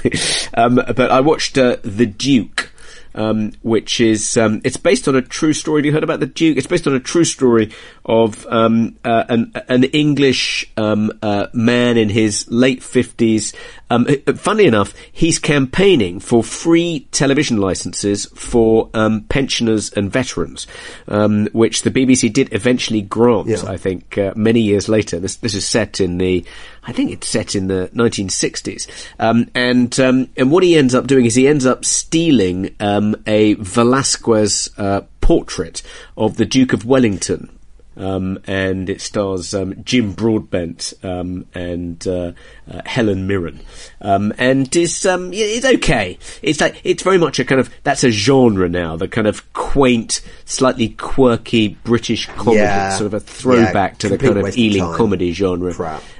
[0.53, 2.67] um, but I watched uh, The Duke.
[3.13, 5.79] Um, which is um, it's based on a true story.
[5.79, 6.55] Have you heard about the Duke?
[6.55, 7.73] It's based on a true story
[8.05, 13.53] of um, uh, an an English um, uh, man in his late fifties.
[13.91, 20.65] Um, uh, funny enough, he's campaigning for free television licenses for um, pensioners and veterans,
[21.09, 23.47] um, which the BBC did eventually grant.
[23.47, 23.63] Yeah.
[23.67, 25.19] I think uh, many years later.
[25.19, 26.45] This this is set in the,
[26.83, 28.87] I think it's set in the 1960s.
[29.19, 33.15] Um, and um, and what he ends up doing is he ends up stealing um,
[33.27, 35.83] a Velasquez uh, portrait
[36.15, 37.49] of the Duke of Wellington.
[37.97, 42.31] Um, and it stars um, Jim Broadbent um, and uh,
[42.71, 43.59] uh, Helen Mirren,
[43.99, 46.17] um, and is um, it's okay.
[46.41, 49.51] It's like it's very much a kind of that's a genre now, the kind of
[49.51, 52.91] quaint, slightly quirky British comedy, Yeah.
[52.91, 54.95] sort of a throwback Yeah, to the kind of Ealing time.
[54.95, 55.73] comedy genre.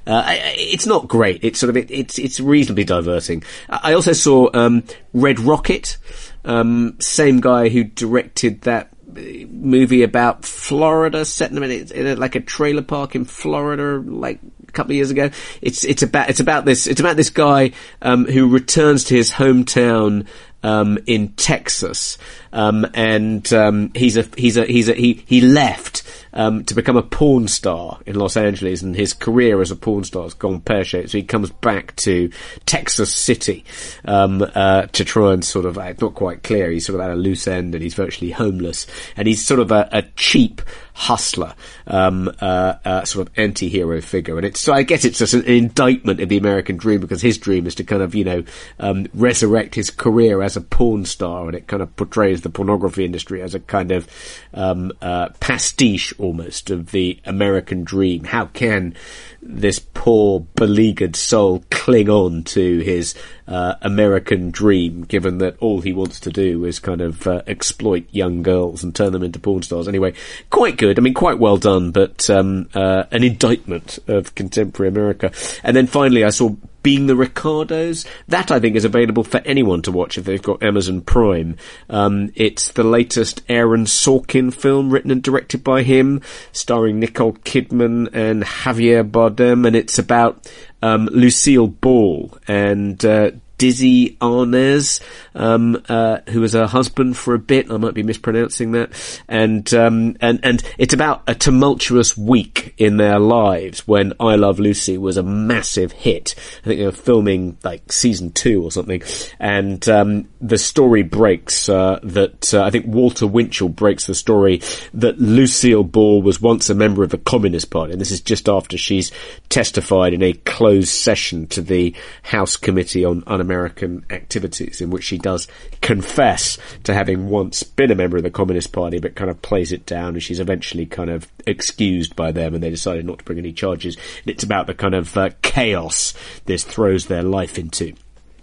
[0.06, 1.40] Uh, I- it's not great.
[1.42, 3.44] It's sort of it, it's it's reasonably diverting.
[3.70, 5.98] I also saw um, Red Rocket.
[6.44, 12.36] Um, same guy who directed that movie about Florida, set in, a, in a, like
[12.36, 15.30] a trailer park in Florida, like a couple of years ago.
[15.62, 19.32] It's it's about it's about this it's about this guy um, who returns to his
[19.32, 20.28] hometown
[20.64, 22.18] um, in Texas,
[22.54, 26.98] um, and um, he's a he's a he's a he he left um, to become
[26.98, 30.62] a porn star in Los Angeles, and his career as a porn star has gone
[30.62, 31.10] pear shaped.
[31.10, 32.32] So he comes back to
[32.66, 33.66] Texas City
[34.06, 36.72] um, uh, to try and sort of uh, not quite clear.
[36.72, 39.72] He's sort of at a loose end, and he's virtually homeless, and he's sort of
[39.72, 40.62] a, a cheap
[40.94, 41.56] hustler,
[41.88, 44.38] um, uh, uh, sort of anti-hero figure.
[44.38, 47.38] And it's, so I guess it's just an indictment of the American dream because his
[47.38, 48.44] dream is to kind of, you know,
[48.80, 53.06] um, resurrect his career as a porn star and it kind of portrays the pornography
[53.06, 54.08] industry as a kind of,
[54.54, 58.26] um, uh, pastiche almost of the American dream.
[58.26, 58.96] How can
[59.42, 63.16] this poor beleaguered soul cling on to his
[63.48, 68.06] uh, American dream, given that all he wants to do is kind of uh, exploit
[68.12, 69.88] young girls and turn them into porn stars.
[69.88, 70.14] Anyway,
[70.50, 70.98] quite good.
[70.98, 75.32] I mean, quite well done, but um, uh, an indictment of contemporary America.
[75.64, 78.06] And then finally, I saw being the Ricardos.
[78.28, 81.58] That I think is available for anyone to watch if they've got Amazon Prime.
[81.90, 86.22] Um, it's the latest Aaron Sorkin film written and directed by him,
[86.52, 90.52] starring Nicole Kidman and Javier Bardem, and it's about
[90.82, 92.32] um, Lucille Ball.
[92.48, 93.32] And uh,
[93.62, 95.02] Desi Arnaz,
[95.36, 97.70] um, uh, who was her husband for a bit.
[97.70, 99.22] I might be mispronouncing that.
[99.28, 104.60] And, um, and, and it's about a tumultuous week in their lives when I Love
[104.60, 106.34] Lucy was a massive hit.
[106.64, 109.04] I think they were filming like season two or something.
[109.40, 114.62] And, um, the story breaks, uh, that, uh, I think Walter Winchell breaks the story
[114.96, 117.92] that Lucille Ball was once a member of the Communist Party.
[117.92, 119.12] And this is just after she's
[119.50, 121.94] testified in a closed session to the
[122.24, 125.48] House Committee on Un-American Activities in which she does
[125.82, 129.72] confess to having once been a member of the Communist Party but kind of plays
[129.72, 133.26] it down and she's eventually kind of excused by them and they decided not to
[133.26, 133.96] bring any charges.
[133.96, 136.14] And it's about the kind of uh, chaos
[136.46, 137.94] this throws their life into.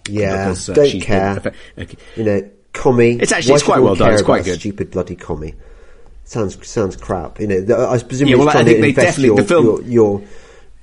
[0.07, 1.39] Yeah, Because, uh, don't care.
[1.39, 1.97] been- okay.
[2.15, 3.17] You know, commie.
[3.19, 4.59] It's actually- it's quite well done, it's quite good.
[4.59, 5.55] Stupid bloody commie.
[6.25, 7.39] Sounds sounds crap.
[7.39, 9.43] You know, I presume Yeah, well, I trying think to they invest definitely- your, the
[9.45, 10.21] film- your your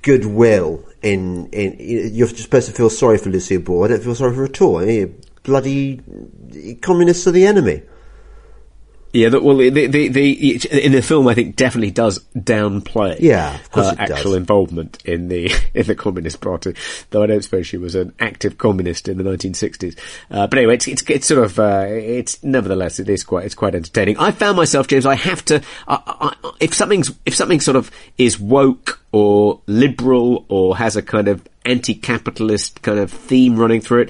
[0.07, 1.75] goodwill in in.
[2.15, 3.83] You're supposed to feel sorry for Lucille Ball.
[3.83, 4.79] I don't feel sorry for her at all.
[5.43, 6.01] Bloody
[6.81, 7.83] communists are the enemy.
[9.17, 13.55] Yeah, the, well, the, the, the, in the film, I think definitely does downplay Yeah,
[13.55, 14.11] of course her it does.
[14.11, 16.75] actual involvement in the in the Communist Party.
[17.09, 19.97] Though I don't suppose she was an active communist in the 1960s.
[20.29, 23.55] Uh, but anyway, it's, it's it's sort of uh, it's nevertheless it is quite it's
[23.55, 24.17] quite entertaining.
[24.17, 25.05] I found myself, James.
[25.05, 25.99] I have to I,
[26.43, 31.27] I, if something's if something sort of is woke or liberal or has a kind
[31.27, 34.09] of anti-capitalist kind of theme running through it.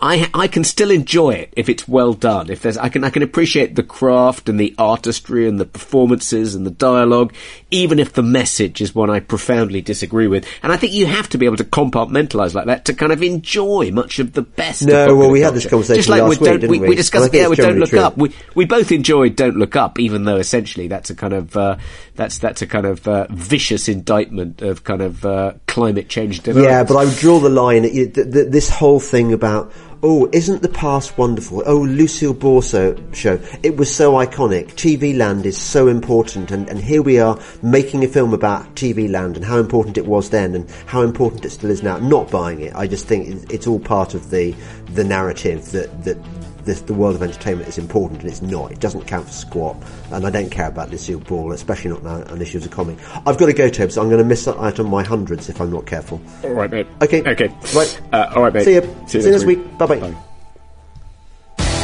[0.00, 2.50] I I can still enjoy it if it's well done.
[2.50, 6.54] If there's I can I can appreciate the craft and the artistry and the performances
[6.54, 7.34] and the dialogue,
[7.72, 10.46] even if the message is one I profoundly disagree with.
[10.62, 13.24] And I think you have to be able to compartmentalize like that to kind of
[13.24, 14.82] enjoy much of the best.
[14.82, 16.88] No, well, we had this conversation Just like last with week, didn't we, we?
[16.90, 17.98] we discussed yeah with Don't Look true.
[17.98, 18.16] Up.
[18.16, 21.76] We we both enjoyed Don't Look Up, even though essentially that's a kind of uh,
[22.18, 26.46] that's that's a kind of uh, vicious indictment of kind of uh, climate change.
[26.46, 30.62] Yeah, but I would draw the line th- th- this whole thing about oh, isn't
[30.62, 31.62] the past wonderful?
[31.66, 34.72] Oh, Lucille Ball's show, it was so iconic.
[34.74, 39.08] TV Land is so important, and, and here we are making a film about TV
[39.08, 41.98] Land and how important it was then and how important it still is now.
[41.98, 42.74] Not buying it.
[42.74, 44.54] I just think it's all part of the
[44.92, 46.18] the narrative that that.
[46.64, 48.72] The, the world of entertainment is important and it's not.
[48.72, 49.76] It doesn't count for squat.
[50.12, 52.98] And I don't care about Lucille Ball, especially not now on issues of comic.
[53.26, 55.60] I've got to go, Tobe, so I'm going to miss out on my hundreds if
[55.60, 56.20] I'm not careful.
[56.44, 56.86] all right, mate.
[57.02, 57.22] Okay.
[57.22, 58.00] okay, Right.
[58.12, 58.64] Uh, all right, mate.
[58.64, 58.96] See you.
[59.06, 59.78] See you next week.
[59.78, 60.00] Bye-bye.
[60.00, 60.14] Bye.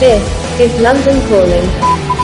[0.00, 2.23] This is London Calling.